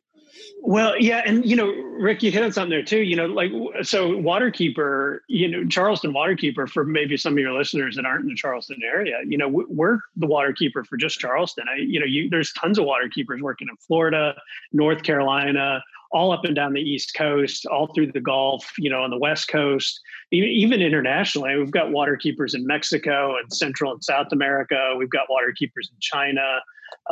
[0.63, 3.01] Well, yeah, and you know, Rick, you hit on something there too.
[3.01, 7.95] You know, like so, Waterkeeper, you know, Charleston Waterkeeper for maybe some of your listeners
[7.97, 9.19] that aren't in the Charleston area.
[9.27, 11.67] You know, we're the Waterkeeper for just Charleston.
[11.69, 14.35] I, you know, you there's tons of Waterkeepers working in Florida,
[14.73, 15.83] North Carolina,
[16.17, 18.73] all up and down the East Coast, all through the Gulf.
[18.79, 20.01] You know, on the West Coast,
[20.33, 24.95] even internationally, we've got Waterkeepers in Mexico and Central and South America.
[24.97, 26.61] We've got Waterkeepers in China.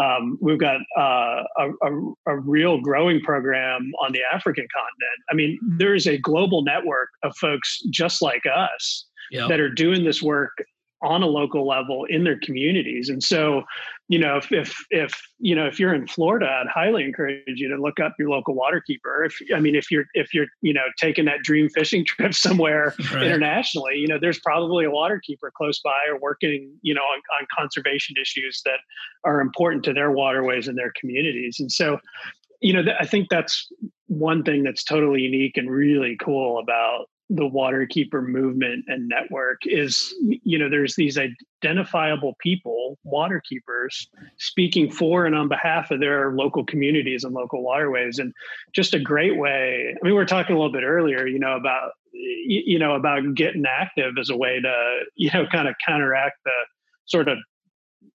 [0.03, 5.21] Um, we've got uh, a, a, a, real growing program on the African continent.
[5.31, 9.49] I mean, there's a global network of folks just like us yep.
[9.49, 10.53] that are doing this work
[11.03, 13.09] on a local level in their communities.
[13.09, 13.63] And so,
[14.09, 17.69] you know, if, if, if, you know, if you're in Florida, I'd highly encourage you
[17.69, 19.25] to look up your local waterkeeper.
[19.25, 22.95] If, I mean, if you're, if you're, you know, taking that dream fishing trip somewhere
[23.13, 23.23] right.
[23.23, 27.47] internationally, you know, there's probably a waterkeeper close by or working, you know, on, on
[27.59, 28.81] conservation issues that
[29.25, 31.57] are important to their waterways and their communities.
[31.59, 31.99] And so,
[32.61, 33.69] you know, th- I think that's
[34.07, 40.15] one thing that's totally unique and really cool about the waterkeeper movement and network is
[40.21, 44.07] you know there's these identifiable people waterkeepers
[44.39, 48.19] speaking for and on behalf of their local communities and local waterways.
[48.19, 48.33] And
[48.75, 51.57] just a great way i mean we were talking a little bit earlier you know
[51.57, 56.37] about you know about getting active as a way to you know kind of counteract
[56.45, 56.53] the
[57.07, 57.39] sort of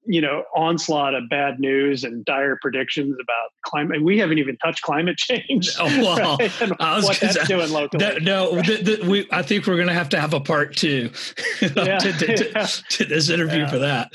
[0.10, 3.98] you know onslaught of bad news and dire predictions about climate.
[3.98, 5.70] And we haven't even touched climate change.
[5.80, 6.52] Oh, well, right?
[6.80, 8.04] I was what that's say, doing locally.
[8.04, 10.76] That, no, the, the, we, I think we're going to have to have a part
[10.76, 11.12] two
[11.62, 12.68] yeah, to, to, yeah.
[12.90, 13.70] to, this interview yeah.
[13.70, 14.12] for that.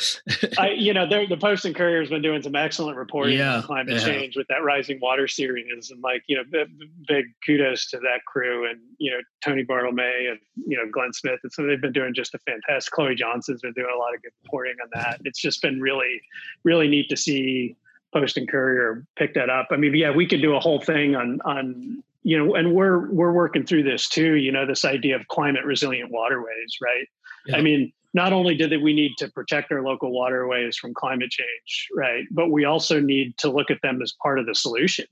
[0.59, 4.03] I, you know, the Post and Courier has been doing some excellent reporting on climate
[4.03, 6.69] change with that Rising Water series, and like you know, big,
[7.07, 11.39] big kudos to that crew and you know Tony Bartelme and you know Glenn Smith,
[11.45, 12.93] and so they've been doing just a fantastic.
[12.93, 15.21] Chloe Johnson's been doing a lot of good reporting on that.
[15.25, 16.21] It's just been really,
[16.65, 17.77] really neat to see
[18.13, 19.69] Post and Courier pick that up.
[19.71, 23.11] I mean, yeah, we could do a whole thing on on you know, and we're
[23.11, 24.35] we're working through this too.
[24.35, 27.07] You know, this idea of climate resilient waterways, right?
[27.47, 27.59] Yeah.
[27.59, 31.89] I mean, not only did we need to protect our local waterways from climate change,
[31.95, 35.05] right, but we also need to look at them as part of the solution,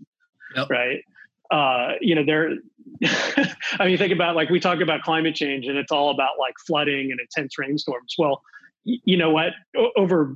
[0.57, 0.71] yep.
[0.71, 1.05] right?
[1.51, 2.55] Uh, you know, they're.
[3.79, 6.55] I mean, think about like we talk about climate change, and it's all about like
[6.67, 8.15] flooding and intense rainstorms.
[8.17, 8.43] Well,
[8.85, 9.53] you know what
[9.97, 10.35] over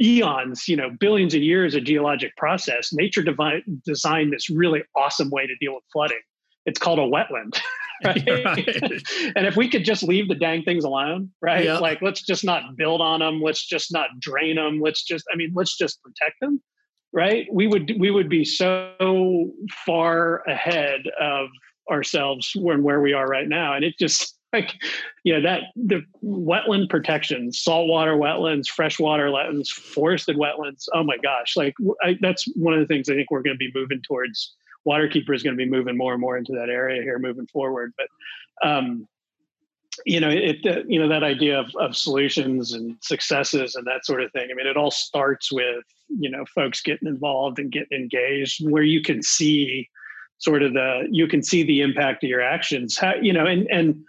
[0.00, 5.30] eons, you know, billions of years of geologic process, nature devi- designed this really awesome
[5.30, 6.20] way to deal with flooding.
[6.66, 7.58] It's called a wetland.
[8.04, 8.28] Right?
[8.28, 8.68] right.
[9.34, 11.64] and if we could just leave the dang things alone, right?
[11.64, 11.80] Yep.
[11.80, 13.42] Like, let's just not build on them.
[13.42, 14.80] Let's just not drain them.
[14.80, 16.62] Let's just, I mean, let's just protect them,
[17.12, 17.48] right?
[17.52, 19.50] We would, we would be so
[19.84, 21.48] far ahead of
[21.90, 23.74] ourselves when where we are right now.
[23.74, 24.74] And it just, like
[25.24, 31.56] you know that the wetland protection saltwater wetlands freshwater wetlands forested wetlands oh my gosh
[31.56, 34.54] like I, that's one of the things i think we're going to be moving towards.
[34.86, 37.92] Waterkeeper is going to be moving more and more into that area here moving forward
[37.98, 39.06] but um
[40.06, 44.06] you know it uh, you know that idea of, of solutions and successes and that
[44.06, 47.70] sort of thing i mean it all starts with you know folks getting involved and
[47.70, 49.90] getting engaged where you can see
[50.38, 52.96] sort of the you can see the impact of your actions.
[52.96, 54.02] How you know and and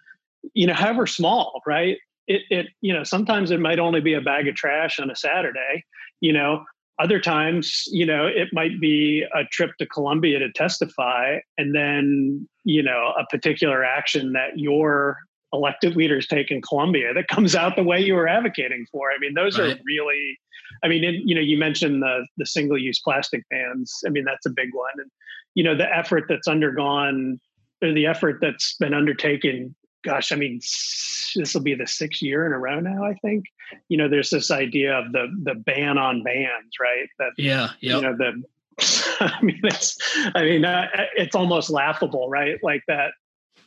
[0.53, 1.97] you know, however small, right?
[2.27, 5.15] It, it, you know, sometimes it might only be a bag of trash on a
[5.15, 5.83] Saturday,
[6.21, 6.63] you know,
[6.99, 12.47] other times, you know, it might be a trip to Columbia to testify and then,
[12.65, 15.17] you know, a particular action that your
[15.53, 19.11] elected leaders take in Columbia that comes out the way you were advocating for.
[19.11, 19.71] I mean, those right.
[19.71, 20.37] are really,
[20.83, 24.01] I mean, it, you know, you mentioned the the single use plastic bans.
[24.05, 24.91] I mean, that's a big one.
[24.97, 25.09] And,
[25.55, 27.39] you know, the effort that's undergone
[27.81, 29.73] or the effort that's been undertaken
[30.03, 33.03] gosh, I mean, this will be the sixth year in a row now.
[33.03, 33.45] I think
[33.87, 37.07] you know there's this idea of the the ban on bans, right?
[37.19, 37.95] That yeah, yep.
[37.95, 38.43] you know the.
[39.19, 39.97] I mean, it's
[40.35, 42.57] I mean, uh, it's almost laughable, right?
[42.63, 43.11] Like that.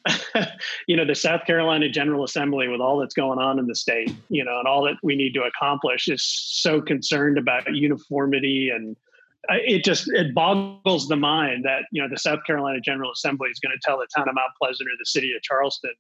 [0.89, 4.13] you know, the South Carolina General Assembly, with all that's going on in the state,
[4.31, 8.97] you know, and all that we need to accomplish, is so concerned about uniformity and
[9.49, 13.59] it just it boggles the mind that you know the South Carolina General Assembly is
[13.59, 15.93] going to tell the town of Mount Pleasant or the city of Charleston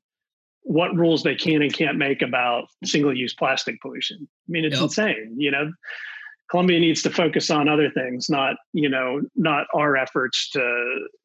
[0.62, 4.18] what rules they can and can't make about single use plastic pollution.
[4.20, 4.84] I mean, it's yep.
[4.84, 5.34] insane.
[5.36, 5.72] You know,
[6.52, 10.60] Columbia needs to focus on other things, not, you know, not our efforts to,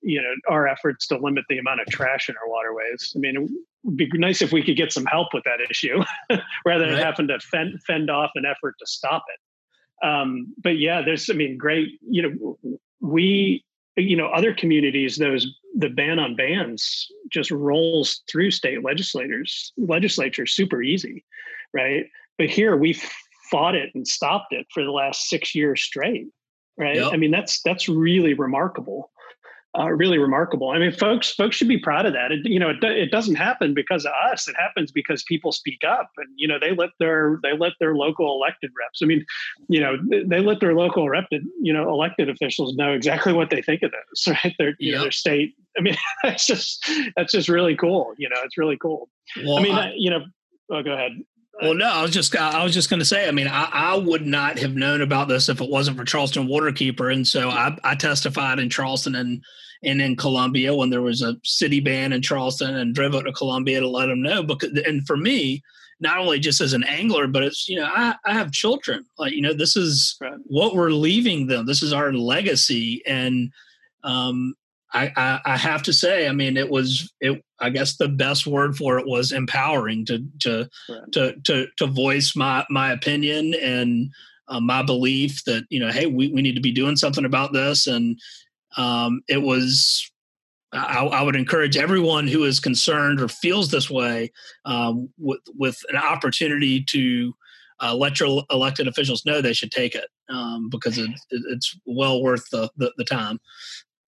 [0.02, 3.12] you know, our efforts to limit the amount of trash in our waterways.
[3.14, 3.50] I mean, it
[3.84, 6.02] would be nice if we could get some help with that issue
[6.66, 7.04] rather than right.
[7.04, 10.08] having to fend, fend off an effort to stop it.
[10.08, 13.66] Um, but yeah, there's, I mean, great, you know, we,
[13.98, 15.46] you know, other communities, those
[15.78, 21.24] the ban on bans just rolls through state legislators legislatures super easy
[21.74, 22.06] right?
[22.38, 22.98] But here we
[23.52, 26.28] fought it and stopped it for the last six years straight
[26.78, 26.98] right?
[26.98, 27.14] Yep.
[27.14, 29.12] i mean that's that's really remarkable
[29.78, 30.72] uh, really remarkable.
[30.72, 32.32] I mean, folks, folks should be proud of that.
[32.32, 34.48] It, you know, it, it doesn't happen because of us.
[34.48, 37.96] It happens because people speak up, and you know, they let their they let their
[37.96, 39.02] local elected reps.
[39.02, 39.26] I mean,
[39.68, 43.62] you know, they let their local elected you know elected officials know exactly what they
[43.62, 44.56] think of this, right?
[44.58, 44.96] Their you yep.
[44.96, 45.56] know their state.
[45.78, 48.14] I mean, that's just that's just really cool.
[48.18, 49.10] You know, it's really cool.
[49.44, 50.26] Well, I mean, I, you know,
[50.72, 51.12] oh, go ahead.
[51.62, 53.28] Well, no, I was just I was just going to say.
[53.28, 56.48] I mean, I, I, would not have known about this if it wasn't for Charleston
[56.48, 59.44] Waterkeeper, and so I, I testified in Charleston and
[59.84, 63.32] and in Columbia when there was a city ban in Charleston and drove up to
[63.32, 64.44] Columbia to let them know.
[64.44, 65.64] Because and for me,
[66.00, 69.06] not only just as an angler, but it's you know I, I have children.
[69.18, 70.38] Like you know this is right.
[70.46, 71.66] what we're leaving them.
[71.66, 73.52] This is our legacy, and
[74.04, 74.54] um,
[74.94, 77.44] I, I, I have to say, I mean, it was it.
[77.60, 81.12] I guess the best word for it was empowering to to right.
[81.14, 84.12] to to to voice my my opinion and
[84.48, 87.54] uh, my belief that you know, hey, we, we need to be doing something about
[87.54, 88.20] this, and
[88.78, 90.10] um, it was
[90.72, 94.32] I, I, would encourage everyone who is concerned or feels this way
[94.66, 97.34] um, with with an opportunity to
[97.80, 102.22] uh, let your elected officials know they should take it um, because it, it's well
[102.22, 103.40] worth the, the, the time.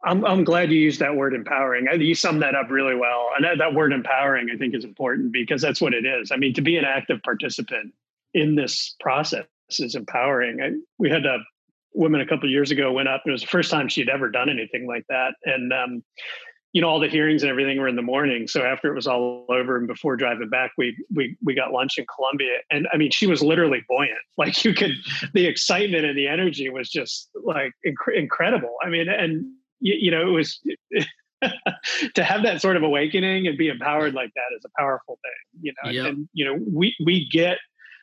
[0.04, 1.88] I'm, I'm glad you used that word empowering.
[2.00, 3.30] You summed that up really well.
[3.36, 6.32] And that, that word empowering, I think, is important because that's what it is.
[6.32, 7.94] I mean, to be an active participant
[8.34, 9.46] in this process
[9.78, 10.62] is empowering.
[10.62, 11.40] I, we had a
[11.94, 13.24] woman a couple years ago went up.
[13.26, 15.34] It was the first time she'd ever done anything like that.
[15.44, 16.04] And, um,
[16.72, 18.48] you know, all the hearings and everything were in the morning.
[18.48, 21.98] So after it was all over and before driving back, we we we got lunch
[21.98, 22.60] in Columbia.
[22.70, 24.20] And I mean, she was literally buoyant.
[24.38, 24.92] Like you could,
[25.34, 28.76] the excitement and the energy was just like inc- incredible.
[28.82, 30.60] I mean, and you, you know, it was
[32.14, 35.62] to have that sort of awakening and be empowered like that is a powerful thing.
[35.62, 36.06] You know, yep.
[36.08, 37.58] and you know, we we get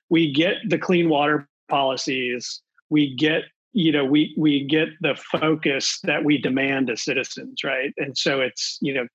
[0.08, 2.62] we get the clean water policies.
[2.90, 3.44] We get
[3.76, 8.40] you know we we get the focus that we demand as citizens right and so
[8.40, 9.06] it's you know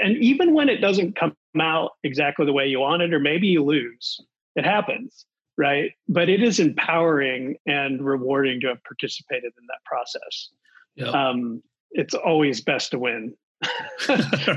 [0.00, 3.48] and even when it doesn't come out exactly the way you want it or maybe
[3.48, 4.20] you lose
[4.54, 5.26] it happens
[5.58, 10.50] right but it is empowering and rewarding to have participated in that process
[10.96, 11.14] yep.
[11.14, 11.62] um,
[11.92, 13.34] it's always best to win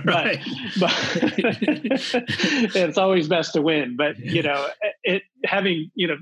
[0.06, 0.40] right.
[0.80, 3.96] but, but it's always best to win.
[3.96, 4.68] But you know,
[5.04, 6.18] it having you know,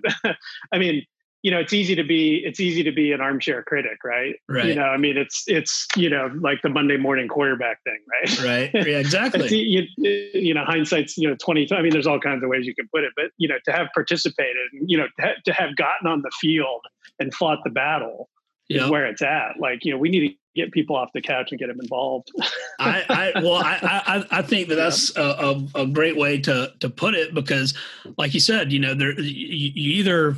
[0.71, 1.05] I mean,
[1.41, 4.35] you know, it's easy to be it's easy to be an armchair critic, right?
[4.49, 4.65] Right.
[4.65, 8.43] You know, I mean, it's it's you know like the Monday morning quarterback thing, right?
[8.73, 8.87] Right.
[8.87, 9.55] Yeah, exactly.
[9.55, 11.67] you, you know, hindsight's you know twenty.
[11.71, 13.71] I mean, there's all kinds of ways you can put it, but you know, to
[13.71, 16.81] have participated, you know, to, to have gotten on the field
[17.19, 18.29] and fought the battle
[18.73, 18.85] yep.
[18.85, 19.59] is where it's at.
[19.59, 22.31] Like, you know, we need to get people off the couch and get them involved.
[22.79, 23.03] I,
[23.35, 26.89] I, well, I, I, I think that that's a, a, a, great way to to
[26.89, 27.73] put it because,
[28.17, 30.35] like you said, you know, there you, you either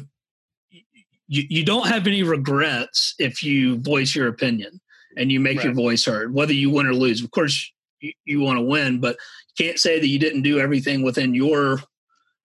[1.28, 4.80] you, you don't have any regrets if you voice your opinion
[5.18, 5.66] and you make right.
[5.66, 7.24] your voice heard, whether you win or lose.
[7.24, 9.18] Of course, you, you want to win, but
[9.58, 11.82] you can't say that you didn't do everything within your,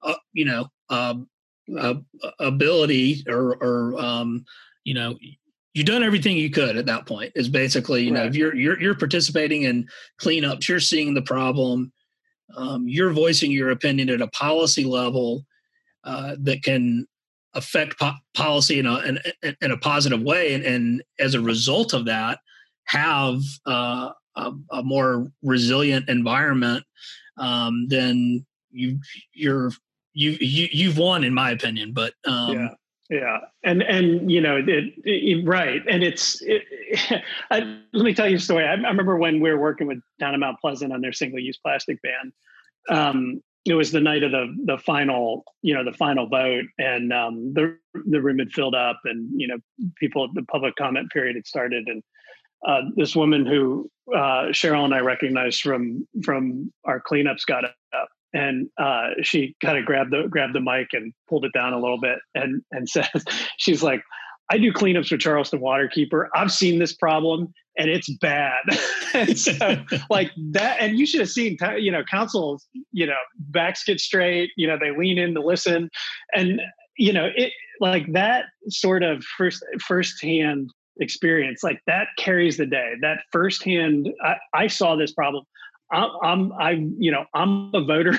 [0.03, 1.28] uh, you know, um,
[1.78, 1.95] uh,
[2.38, 4.45] ability or, or um,
[4.84, 5.16] you know,
[5.75, 7.33] you've done everything you could at that point.
[7.35, 8.21] Is basically, you right.
[8.21, 9.89] know, if you're you're you're participating in
[10.21, 11.93] cleanups, you're seeing the problem,
[12.57, 15.45] um, you're voicing your opinion at a policy level
[16.05, 17.07] uh, that can
[17.55, 19.18] affect po- policy in a in,
[19.61, 22.39] in, a positive way, and, and, as a result of that,
[22.85, 26.85] have uh, a, a, more resilient environment.
[27.37, 29.01] Um, then you
[29.33, 29.73] you're
[30.12, 31.93] you, you you've won, in my opinion.
[31.93, 32.68] But um, yeah.
[33.11, 36.41] Yeah, and and you know it, it right, and it's.
[36.43, 36.63] It,
[37.51, 38.65] I, let me tell you a story.
[38.65, 41.59] I, I, remember when we were working with down in Mount Pleasant on their single-use
[41.59, 42.33] plastic ban.
[42.89, 47.13] Um, it was the night of the the final you know the final vote and
[47.13, 49.59] um, the the room had filled up and you know
[49.97, 52.03] people the public comment period had started and
[52.67, 58.09] uh, this woman who uh, Cheryl and I recognized from from our cleanups got up
[58.33, 61.81] and uh, she kind of grabbed the grabbed the mic and pulled it down a
[61.81, 63.24] little bit and and says
[63.59, 64.03] she's like
[64.53, 66.28] I do cleanups for Charleston Waterkeeper.
[66.35, 68.62] I've seen this problem and it's bad.
[69.14, 69.76] and so,
[70.11, 74.51] like that, and you should have seen, you know, councils, you know, backs get straight,
[74.57, 75.89] you know, they lean in to listen.
[76.35, 76.61] And,
[76.99, 82.95] you know, it like that sort of first, firsthand experience, like that carries the day.
[83.01, 85.45] That firsthand, I, I saw this problem.
[85.93, 88.18] I'm, I'm, I, you know, I'm a voter.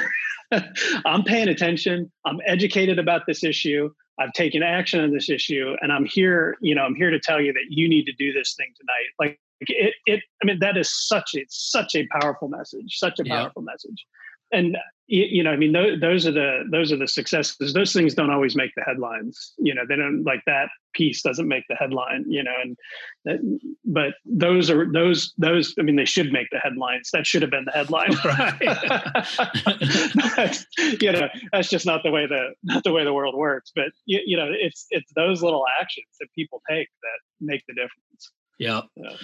[1.05, 2.11] I'm paying attention.
[2.25, 3.89] I'm educated about this issue.
[4.19, 7.41] I've taken action on this issue and I'm here, you know, I'm here to tell
[7.41, 9.07] you that you need to do this thing tonight.
[9.19, 13.25] Like it, it I mean, that is such a, such a powerful message, such a
[13.25, 13.71] powerful yeah.
[13.71, 14.05] message.
[14.51, 14.77] And
[15.11, 17.73] you know, I mean, those, are the, those are the successes.
[17.73, 21.49] Those things don't always make the headlines, you know, they don't like that piece doesn't
[21.49, 22.77] make the headline, you know, and
[23.25, 27.09] that, but those are those, those, I mean, they should make the headlines.
[27.11, 28.11] That should have been the headline.
[30.37, 30.65] Right.
[31.01, 33.87] you know, that's just not the way the, not the way the world works, but
[34.05, 38.31] you, you know, it's, it's those little actions that people take that make the difference.
[38.59, 38.81] Yeah.
[38.95, 39.15] Yeah.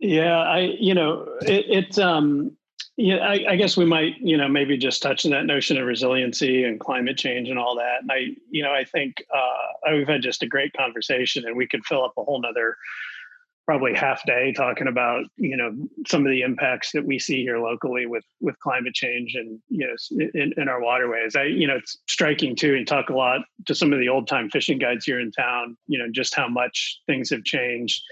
[0.00, 0.40] Yeah.
[0.40, 2.56] I, you know, it, it's, um,
[2.96, 5.86] yeah, I, I, guess we might, you know, maybe just touch on that notion of
[5.86, 8.02] resiliency and climate change and all that.
[8.02, 11.66] And I, you know, I think uh, we've had just a great conversation, and we
[11.66, 12.76] could fill up a whole nother
[13.64, 15.72] probably half day talking about, you know,
[16.06, 19.86] some of the impacts that we see here locally with with climate change and you
[19.86, 21.34] know in, in our waterways.
[21.34, 22.74] I, you know, it's striking too.
[22.74, 25.78] And talk a lot to some of the old time fishing guides here in town.
[25.86, 28.02] You know, just how much things have changed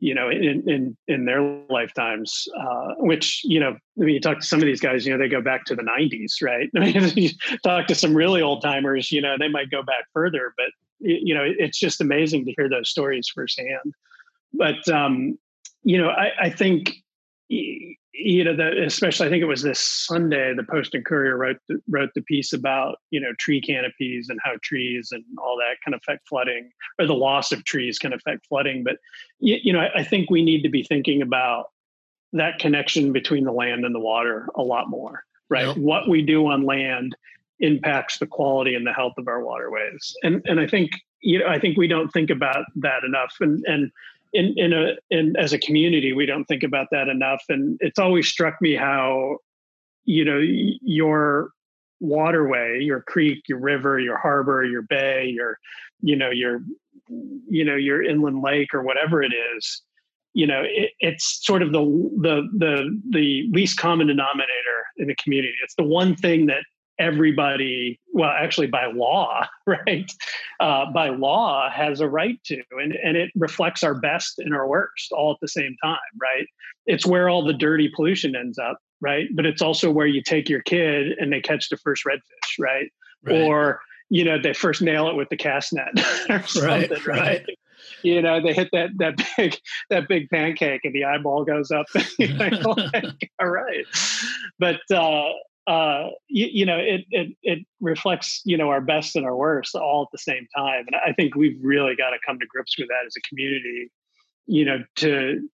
[0.00, 2.48] you know, in in in their lifetimes.
[2.58, 5.18] Uh, which you know, I mean, you talk to some of these guys, you know,
[5.18, 6.68] they go back to the '90s, right?
[6.76, 7.30] I mean, you
[7.62, 10.70] talk to some really old timers, you know, they might go back further, but
[11.00, 13.94] you know, it's just amazing to hear those stories firsthand.
[14.52, 15.38] But um,
[15.82, 16.92] you know, I, I think
[18.22, 21.56] you know, the, especially I think it was this Sunday, the Post and Courier wrote
[21.68, 25.80] the, wrote the piece about you know tree canopies and how trees and all that
[25.82, 28.84] can affect flooding, or the loss of trees can affect flooding.
[28.84, 28.96] But
[29.38, 31.66] you, you know, I, I think we need to be thinking about
[32.32, 35.68] that connection between the land and the water a lot more, right?
[35.68, 35.78] Yep.
[35.78, 37.16] What we do on land
[37.58, 40.90] impacts the quality and the health of our waterways, and and I think
[41.22, 43.90] you know I think we don't think about that enough, and and
[44.32, 47.42] in in a in as a community we don't think about that enough.
[47.48, 49.38] And it's always struck me how
[50.04, 51.50] you know your
[52.00, 55.58] waterway your creek your river your harbor your bay your
[56.00, 56.62] you know your
[57.08, 59.82] you know your inland lake or whatever it is
[60.32, 61.80] you know it, it's sort of the
[62.22, 65.54] the the the least common denominator in the community.
[65.64, 66.62] It's the one thing that
[67.00, 70.12] everybody, well, actually by law, right?
[70.60, 74.68] Uh, by law has a right to, and, and it reflects our best and our
[74.68, 76.46] worst all at the same time, right?
[76.86, 79.26] It's where all the dirty pollution ends up, right?
[79.34, 82.20] But it's also where you take your kid and they catch the first redfish,
[82.58, 82.92] right?
[83.24, 83.42] right.
[83.42, 83.80] Or,
[84.10, 85.92] you know, they first nail it with the cast net
[86.30, 87.06] or something, right?
[87.06, 87.46] right?
[88.02, 89.56] you know, they hit that that big
[89.90, 91.86] that big pancake and the eyeball goes up.
[92.18, 93.86] like, all right,
[94.58, 95.30] but uh,
[95.66, 99.74] uh, you, you, know, it, it it reflects you know our best and our worst
[99.74, 102.78] all at the same time, and I think we've really got to come to grips
[102.78, 103.90] with that as a community.
[104.46, 105.48] You know, to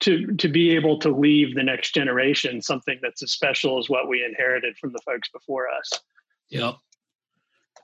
[0.00, 4.08] to to be able to leave the next generation something that's as special as what
[4.08, 5.90] we inherited from the folks before us.
[6.48, 6.72] Yeah,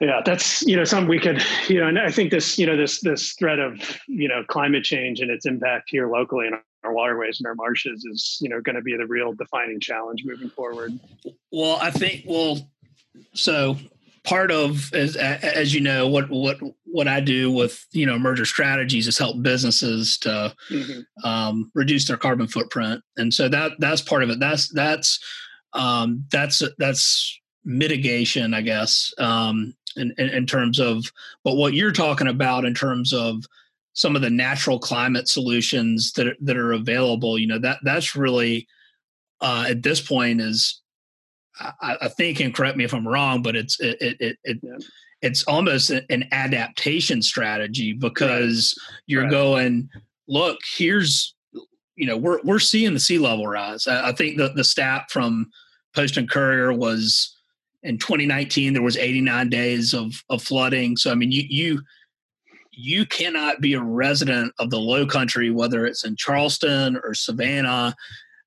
[0.01, 2.77] Yeah, that's you know something we could you know, and I think this you know
[2.77, 6.55] this this threat of you know climate change and its impact here locally in
[6.85, 10.23] our waterways and our marshes is you know going to be the real defining challenge
[10.25, 10.99] moving forward.
[11.51, 12.69] Well, I think well,
[13.35, 13.77] so
[14.25, 18.45] part of as as you know what what what I do with you know merger
[18.45, 21.29] strategies is help businesses to mm-hmm.
[21.29, 24.39] um, reduce their carbon footprint, and so that that's part of it.
[24.39, 25.19] That's that's
[25.73, 31.05] um, that's that's mitigation, I guess, um, in, in, in terms of,
[31.45, 33.45] but what you're talking about in terms of
[33.95, 38.17] some of the natural climate solutions that are, that are available, you know, that that's
[38.17, 38.67] really
[39.41, 40.81] uh, at this point is,
[41.61, 44.85] I, I, think, and correct me if I'm wrong, but it's it it, it
[45.21, 49.03] it's almost an adaptation strategy because right.
[49.07, 49.31] you're right.
[49.31, 49.89] going,
[50.27, 51.35] look, here's,
[51.97, 53.87] you know, we're we're seeing the sea level rise.
[53.87, 55.51] I, I think the the stat from
[55.95, 57.37] Post and Courier was
[57.83, 61.83] in 2019 there was 89 days of of flooding so i mean you you
[62.73, 67.95] you cannot be a resident of the low country whether it's in charleston or savannah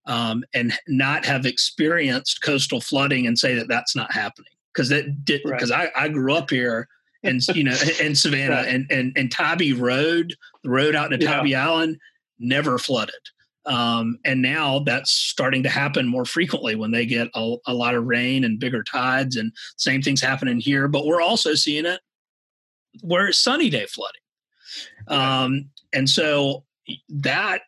[0.07, 5.25] um, and not have experienced coastal flooding and say that that's not happening because that
[5.25, 5.89] did because right.
[5.95, 6.87] I, I grew up here
[7.23, 8.67] and you know in savannah right.
[8.67, 11.67] and, and and tybee road the road out to tybee yeah.
[11.67, 11.97] island
[12.39, 13.15] never flooded
[13.65, 17.95] um, and now that's starting to happen more frequently when they get a, a, lot
[17.95, 20.87] of rain and bigger tides, and same things happening here.
[20.87, 21.99] But we're also seeing it
[23.01, 24.21] where it's sunny day flooding,
[25.07, 26.63] um, and so
[27.09, 27.61] that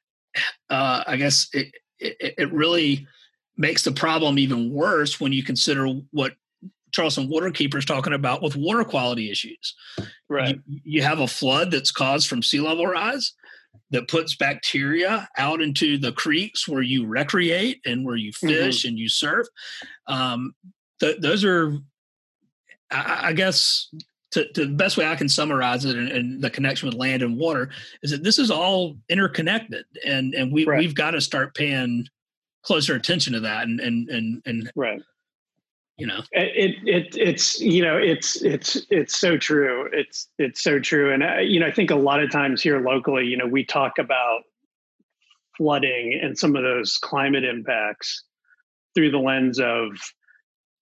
[0.69, 3.07] uh, I guess it, it, it really
[3.57, 6.33] makes the problem even worse when you consider what
[6.91, 9.75] Charleston Waterkeeper is talking about with water quality issues.
[10.29, 10.59] Right.
[10.67, 13.33] You, you, have a flood that's caused from sea level rise,
[13.91, 18.47] that puts bacteria out into the creeks where you recreate and where you mm-hmm.
[18.47, 18.89] fish mm-hmm.
[18.89, 19.47] and you surf.
[20.07, 20.55] Um,
[20.99, 21.77] th- those are,
[22.91, 23.89] I, I guess,
[24.31, 27.23] to, to, the best way I can summarize it and, and, the connection with land
[27.23, 27.69] and water
[28.03, 30.79] is that this is all interconnected, and and we right.
[30.79, 32.07] we've got to start paying
[32.63, 35.01] closer attention to that and and and and right.
[35.97, 36.19] you know.
[36.31, 39.89] It, it it's you know it's it's it's so true.
[39.93, 41.13] It's it's so true.
[41.13, 43.65] And I, you know i think a lot of times here locally you know we
[43.65, 44.41] talk about
[45.57, 48.23] flooding and some of those climate impacts
[48.93, 49.89] through the lens of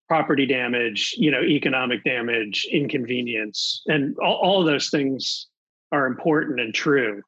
[0.08, 5.48] property damage you know economic damage inconvenience and all, all of those things
[5.92, 7.22] are important and true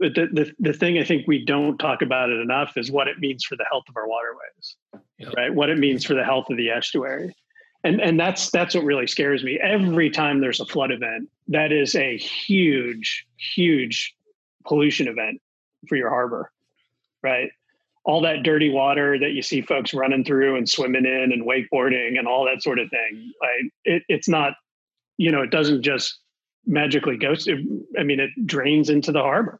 [0.00, 3.08] but the, the, the thing I think we don't talk about it enough is what
[3.08, 4.76] it means for the health of our waterways,
[5.18, 5.32] yep.
[5.36, 5.54] right?
[5.54, 7.34] What it means for the health of the estuary.
[7.84, 9.60] And, and that's that's what really scares me.
[9.62, 14.14] Every time there's a flood event, that is a huge, huge
[14.66, 15.40] pollution event
[15.88, 16.50] for your harbor,
[17.22, 17.50] right?
[18.04, 22.18] All that dirty water that you see folks running through and swimming in and wakeboarding
[22.18, 23.32] and all that sort of thing.
[23.42, 23.70] Right?
[23.84, 24.54] It, it's not,
[25.16, 26.18] you know, it doesn't just
[26.66, 27.34] magically go.
[27.98, 29.58] I mean, it drains into the harbor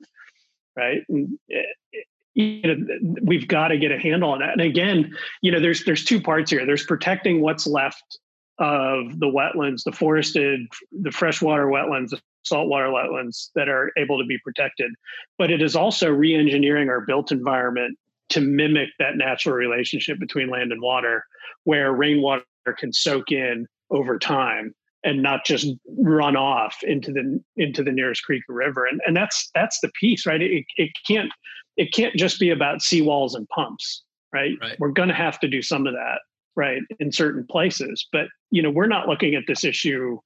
[0.77, 1.03] right?
[1.09, 2.01] And, eh,
[2.35, 4.53] you know, we've got to get a handle on that.
[4.53, 6.67] And again, you know, there's there's two parts here.
[6.67, 8.19] There's protecting what's left
[8.59, 10.61] of the wetlands, the forested,
[10.93, 14.93] the freshwater wetlands, the saltwater wetlands that are able to be protected.
[15.39, 17.97] But it is also re-engineering our built environment
[18.31, 21.25] to mimic that natural relationship between land and water,
[21.65, 22.45] where rainwater
[22.79, 25.69] can soak in over time and not just
[25.99, 28.87] run off into the into the nearest creek or river.
[28.87, 30.41] And and that's that's the piece right?
[30.41, 31.31] It, it can't
[31.77, 34.03] it can't just be about seawalls and pumps
[34.33, 34.77] right, right.
[34.81, 36.21] we're going to have to do some of that
[36.57, 38.07] right in certain places.
[38.11, 40.19] But you know we're not looking at this issue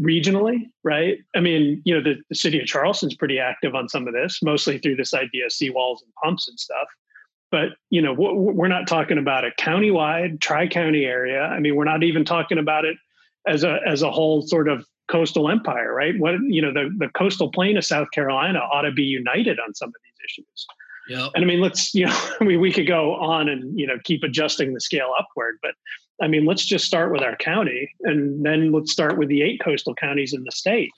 [0.00, 1.18] regionally right?
[1.34, 4.38] I mean you know the, the city of charleston's pretty active on some of this
[4.42, 6.86] mostly through this idea of seawalls and pumps and stuff
[7.50, 12.02] but you know we're not talking about a countywide tri-county area i mean we're not
[12.02, 12.96] even talking about it
[13.46, 16.18] as a as a whole sort of coastal empire, right?
[16.18, 19.74] What you know, the the coastal plain of South Carolina ought to be united on
[19.74, 20.66] some of these issues.
[21.08, 21.28] Yeah.
[21.34, 23.98] And I mean, let's you know, I mean, we could go on and you know
[24.04, 25.72] keep adjusting the scale upward, but
[26.20, 29.60] I mean, let's just start with our county, and then let's start with the eight
[29.62, 30.90] coastal counties in the state.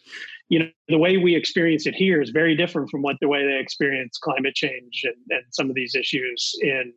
[0.48, 3.44] You know, the way we experience it here is very different from what the way
[3.46, 6.92] they experience climate change and, and some of these issues in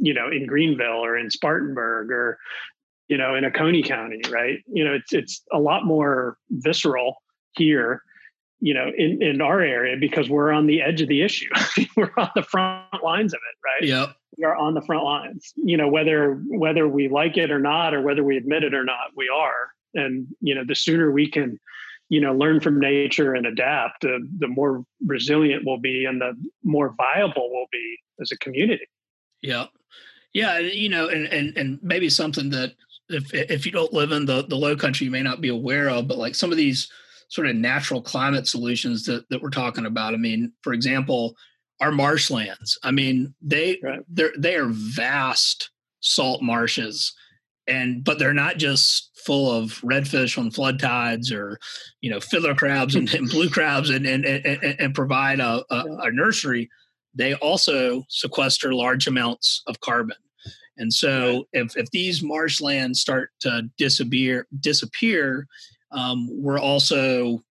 [0.00, 2.38] you know in greenville or in spartanburg or
[3.08, 4.58] you know, in Oconee County, right?
[4.70, 7.22] You know, it's it's a lot more visceral
[7.52, 8.02] here.
[8.60, 11.48] you know, in, in our area because we're on the edge of the issue.
[11.96, 13.88] we're on the front lines of it, right?
[13.88, 15.52] yeah We are on the front lines.
[15.56, 18.84] You know, whether whether we like it or not, or whether we admit it or
[18.84, 19.72] not, we are.
[19.94, 21.58] And you know, the sooner we can,
[22.08, 26.32] you know, learn from nature and adapt, uh, the more resilient we'll be, and the
[26.62, 28.86] more viable we'll be as a community.
[29.42, 29.66] Yeah,
[30.32, 30.58] yeah.
[30.58, 32.74] You know, and and and maybe something that
[33.08, 35.88] if if you don't live in the the low country, you may not be aware
[35.90, 36.90] of, but like some of these
[37.28, 40.14] sort of natural climate solutions that, that we're talking about.
[40.14, 41.36] I mean, for example,
[41.80, 42.78] our marshlands.
[42.82, 44.00] I mean, they right.
[44.08, 47.14] they're they are vast salt marshes,
[47.68, 51.58] and but they're not just full of redfish on flood tides or
[52.00, 55.84] you know fiddler crabs and, and blue crabs and and, and, and provide a, a,
[56.02, 56.68] a nursery.
[57.14, 60.16] They also sequester large amounts of carbon.
[60.78, 65.46] And so, if, if these marshlands start to disappear, disappear,
[65.90, 67.42] um, we're also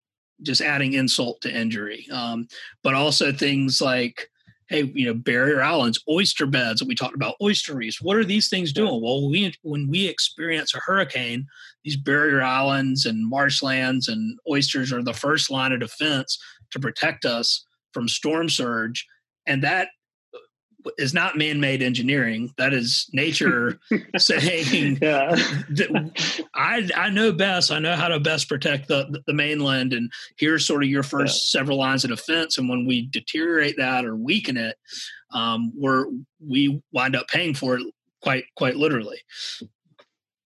[0.41, 2.07] just adding insult to injury.
[2.11, 2.47] Um,
[2.83, 4.29] but also things like,
[4.69, 8.01] hey, you know, barrier islands, oyster beds that we talked about, oyster reefs.
[8.01, 9.01] What are these things doing?
[9.01, 11.47] Well, we when we experience a hurricane,
[11.83, 16.37] these barrier islands and marshlands and oysters are the first line of defense
[16.71, 19.05] to protect us from storm surge,
[19.45, 19.89] and that
[20.97, 22.53] is not man-made engineering.
[22.57, 23.79] That is nature
[24.17, 27.71] saying, "I I know best.
[27.71, 31.53] I know how to best protect the the mainland, and here's sort of your first
[31.53, 31.59] yeah.
[31.59, 32.57] several lines of defense.
[32.57, 34.77] And when we deteriorate that or weaken it,
[35.31, 36.05] um, we're
[36.39, 37.83] we wind up paying for it
[38.21, 39.19] quite quite literally."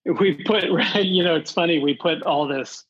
[0.05, 1.05] We put right.
[1.05, 1.79] You know, it's funny.
[1.79, 2.85] We put all this,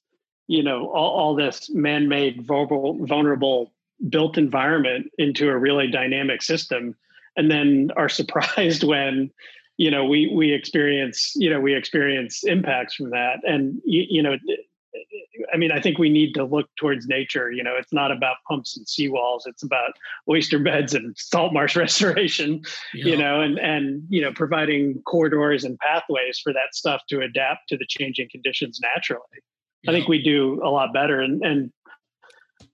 [0.48, 3.74] you know, all, all this man-made vulnerable vulnerable
[4.10, 6.96] built environment into a really dynamic system
[7.36, 9.32] and then are surprised when
[9.78, 14.24] you know we we experience you know we experience impacts from that and you, you
[14.24, 14.38] know
[15.54, 17.52] I mean, I think we need to look towards nature.
[17.52, 19.42] You know, it's not about pumps and seawalls.
[19.46, 19.94] It's about
[20.30, 22.62] oyster beds and salt marsh restoration.
[22.94, 23.06] Yeah.
[23.06, 27.70] You know, and and you know, providing corridors and pathways for that stuff to adapt
[27.70, 29.24] to the changing conditions naturally.
[29.84, 29.92] Yeah.
[29.92, 31.22] I think we do a lot better.
[31.22, 31.72] And and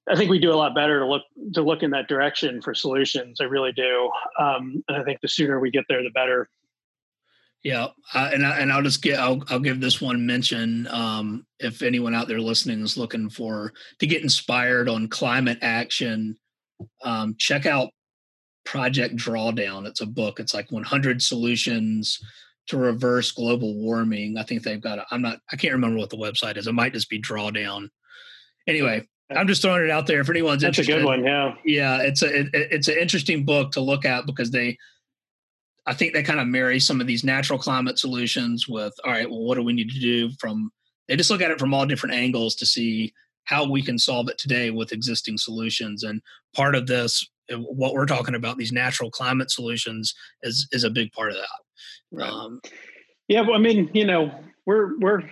[0.10, 2.74] I think we do a lot better to look to look in that direction for
[2.74, 3.40] solutions.
[3.42, 6.50] I really do, um, and I think the sooner we get there, the better.
[7.64, 10.88] Yeah, and I, and I'll just get I'll I'll give this one mention.
[10.88, 16.38] Um, if anyone out there listening is looking for to get inspired on climate action,
[17.04, 17.90] um, check out
[18.64, 19.86] Project Drawdown.
[19.86, 20.40] It's a book.
[20.40, 22.20] It's like 100 solutions
[22.68, 24.38] to reverse global warming.
[24.38, 25.00] I think they've got.
[25.00, 25.40] i am not.
[25.52, 26.68] I can't remember what the website is.
[26.68, 27.90] It might just be Drawdown.
[28.68, 30.94] Anyway, I'm just throwing it out there if anyone's That's interested.
[30.94, 31.26] That's a good one.
[31.26, 31.56] Yeah.
[31.66, 34.78] Yeah, it's a it, it's an interesting book to look at because they,
[35.86, 39.30] I think they kind of marry some of these natural climate solutions with all right.
[39.30, 40.72] Well, what do we need to do from?
[41.08, 43.14] They just look at it from all different angles to see
[43.46, 46.04] how we can solve it today with existing solutions.
[46.04, 46.22] And
[46.54, 50.14] part of this, uh, what we're talking about, these natural climate solutions,
[50.44, 51.48] is is a big part of that.
[52.12, 52.30] Right.
[52.30, 52.62] Um,
[53.28, 54.32] yeah, well, I mean, you know,
[54.66, 55.24] we're we're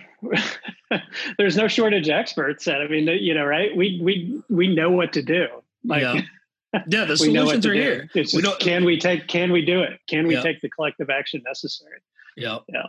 [1.38, 2.66] there's no shortage of experts.
[2.68, 3.76] I mean, you know, right?
[3.76, 5.46] We we we know what to do.
[5.84, 6.20] Like, yeah,
[6.88, 8.08] yeah the solutions are here.
[8.14, 9.28] It's just, we can we take?
[9.28, 10.00] Can we do it?
[10.08, 10.42] Can we yeah.
[10.42, 12.00] take the collective action necessary?
[12.36, 12.86] Yeah, yeah.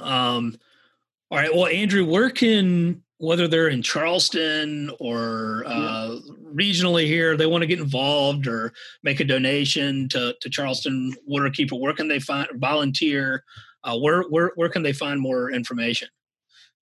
[0.00, 0.58] Um.
[1.30, 1.54] All right.
[1.54, 6.18] Well, Andrew, where can whether they're in Charleston or uh, yeah.
[6.54, 8.72] regionally here, they want to get involved or
[9.02, 13.44] make a donation to, to Charleston Waterkeeper, where can they find volunteer?
[13.84, 16.08] Uh, where where where can they find more information?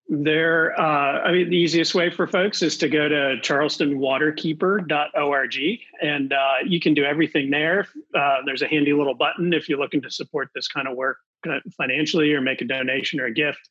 [0.08, 6.32] There, uh, I mean, the easiest way for folks is to go to charlestonwaterkeeper.org, and
[6.32, 7.88] uh, you can do everything there.
[8.14, 11.16] Uh, there's a handy little button if you're looking to support this kind of work
[11.50, 13.68] uh, financially or make a donation or a gift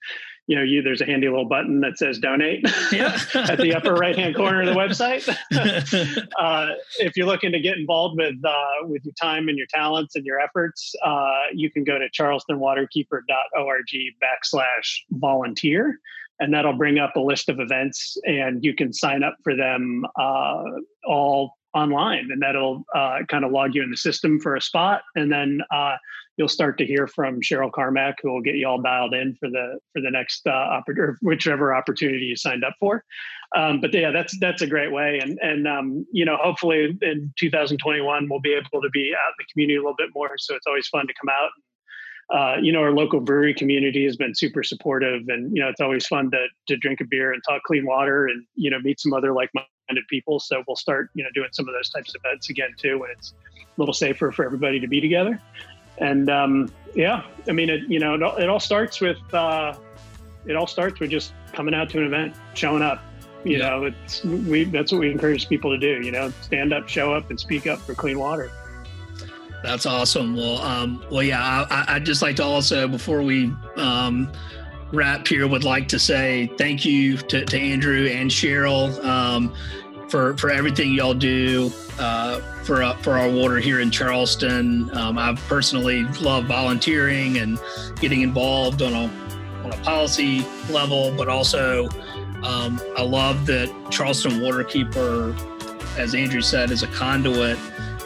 [0.47, 3.19] you know, you there's a handy little button that says donate yeah.
[3.33, 5.27] at the upper right hand corner of the website.
[6.39, 6.67] uh,
[6.99, 10.25] if you're looking to get involved with uh, with your time and your talents and
[10.25, 13.86] your efforts, uh, you can go to charlestonwaterkeeper.org
[14.21, 15.99] backslash volunteer.
[16.39, 20.05] And that'll bring up a list of events, and you can sign up for them
[20.19, 20.63] uh,
[21.05, 25.01] all online, and that'll uh, kind of log you in the system for a spot.
[25.16, 25.97] And then uh,
[26.37, 29.49] you'll start to hear from Cheryl Carmack, who will get you all dialed in for
[29.49, 33.03] the for the next uh, or whichever opportunity you signed up for.
[33.55, 37.33] Um, but yeah, that's that's a great way, and and um, you know, hopefully in
[37.37, 40.32] 2021 we'll be able to be out in the community a little bit more.
[40.37, 41.51] So it's always fun to come out.
[42.29, 45.81] Uh, you know, our local brewery community has been super supportive, and you know, it's
[45.81, 48.99] always fun to to drink a beer and talk clean water, and you know, meet
[48.99, 50.39] some other like-minded people.
[50.39, 53.11] So we'll start, you know, doing some of those types of events again too, when
[53.11, 55.39] it's a little safer for everybody to be together
[55.97, 59.75] and um, yeah, I mean, it, you know, it all, it all starts with uh,
[60.45, 63.03] it all starts with just coming out to an event, showing up,
[63.43, 63.69] You yeah.
[63.69, 66.05] know, it's we that's what we encourage people to do.
[66.05, 68.51] You know, stand up, show up, and speak up for clean water.
[69.66, 70.36] That's awesome.
[70.36, 74.32] Well, um, well, yeah, I, would just like to also before we um,
[74.93, 79.55] wrap here, would like to say thank you to, to Andrew and Cheryl um,
[80.08, 84.96] for for everything y'all do uh, for uh, for our water here in Charleston.
[84.96, 87.59] Um, I've personally love volunteering and
[88.00, 91.89] getting involved on a on a policy level, but also
[92.43, 95.36] um, I love that Charleston Waterkeeper,
[95.97, 97.58] as Andrew said, is a conduit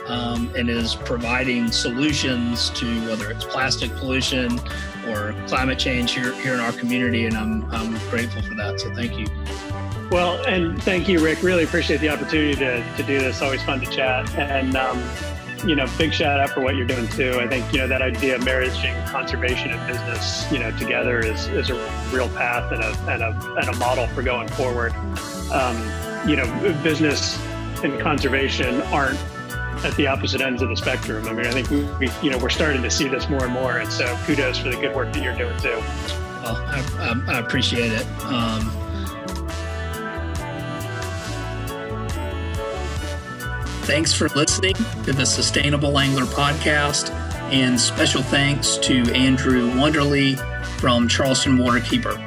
[0.10, 4.60] um, and is providing solutions to whether it's plastic pollution
[5.08, 7.26] or climate change here, here in our community.
[7.26, 8.80] And I'm, I'm grateful for that.
[8.80, 9.28] So thank you.
[10.12, 11.44] Well, and thank you, Rick.
[11.44, 13.42] Really appreciate the opportunity to, to do this.
[13.42, 14.34] Always fun to chat.
[14.36, 15.04] And, um,
[15.66, 17.40] you know, big shout out for what you're doing too.
[17.40, 18.72] I think, you know, that idea of marrying
[19.06, 21.76] conservation and business, you know, together is, is a
[22.12, 24.94] real path and a, and a, and a model for going forward.
[25.52, 25.78] Um,
[26.28, 26.46] you know,
[26.82, 27.38] business
[27.84, 29.20] and conservation aren't
[29.84, 31.26] at the opposite ends of the spectrum.
[31.26, 33.54] I mean, I think we, we, you know, we're starting to see this more and
[33.54, 33.78] more.
[33.78, 35.78] And so kudos for the good work that you're doing too.
[36.44, 38.06] Well, I, I, I appreciate it.
[38.24, 38.70] Um,
[43.84, 47.12] thanks for listening to the Sustainable Angler podcast.
[47.52, 50.36] And special thanks to Andrew Wunderley
[50.78, 52.18] from Charleston Waterkeeper.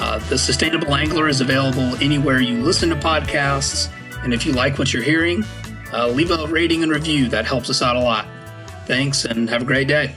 [0.00, 3.90] Uh, the Sustainable Angler is available anywhere you listen to podcasts.
[4.22, 5.44] And if you like what you're hearing,
[5.92, 7.28] Uh, leave a rating and review.
[7.28, 8.26] That helps us out a lot.
[8.86, 10.14] Thanks and have a great day.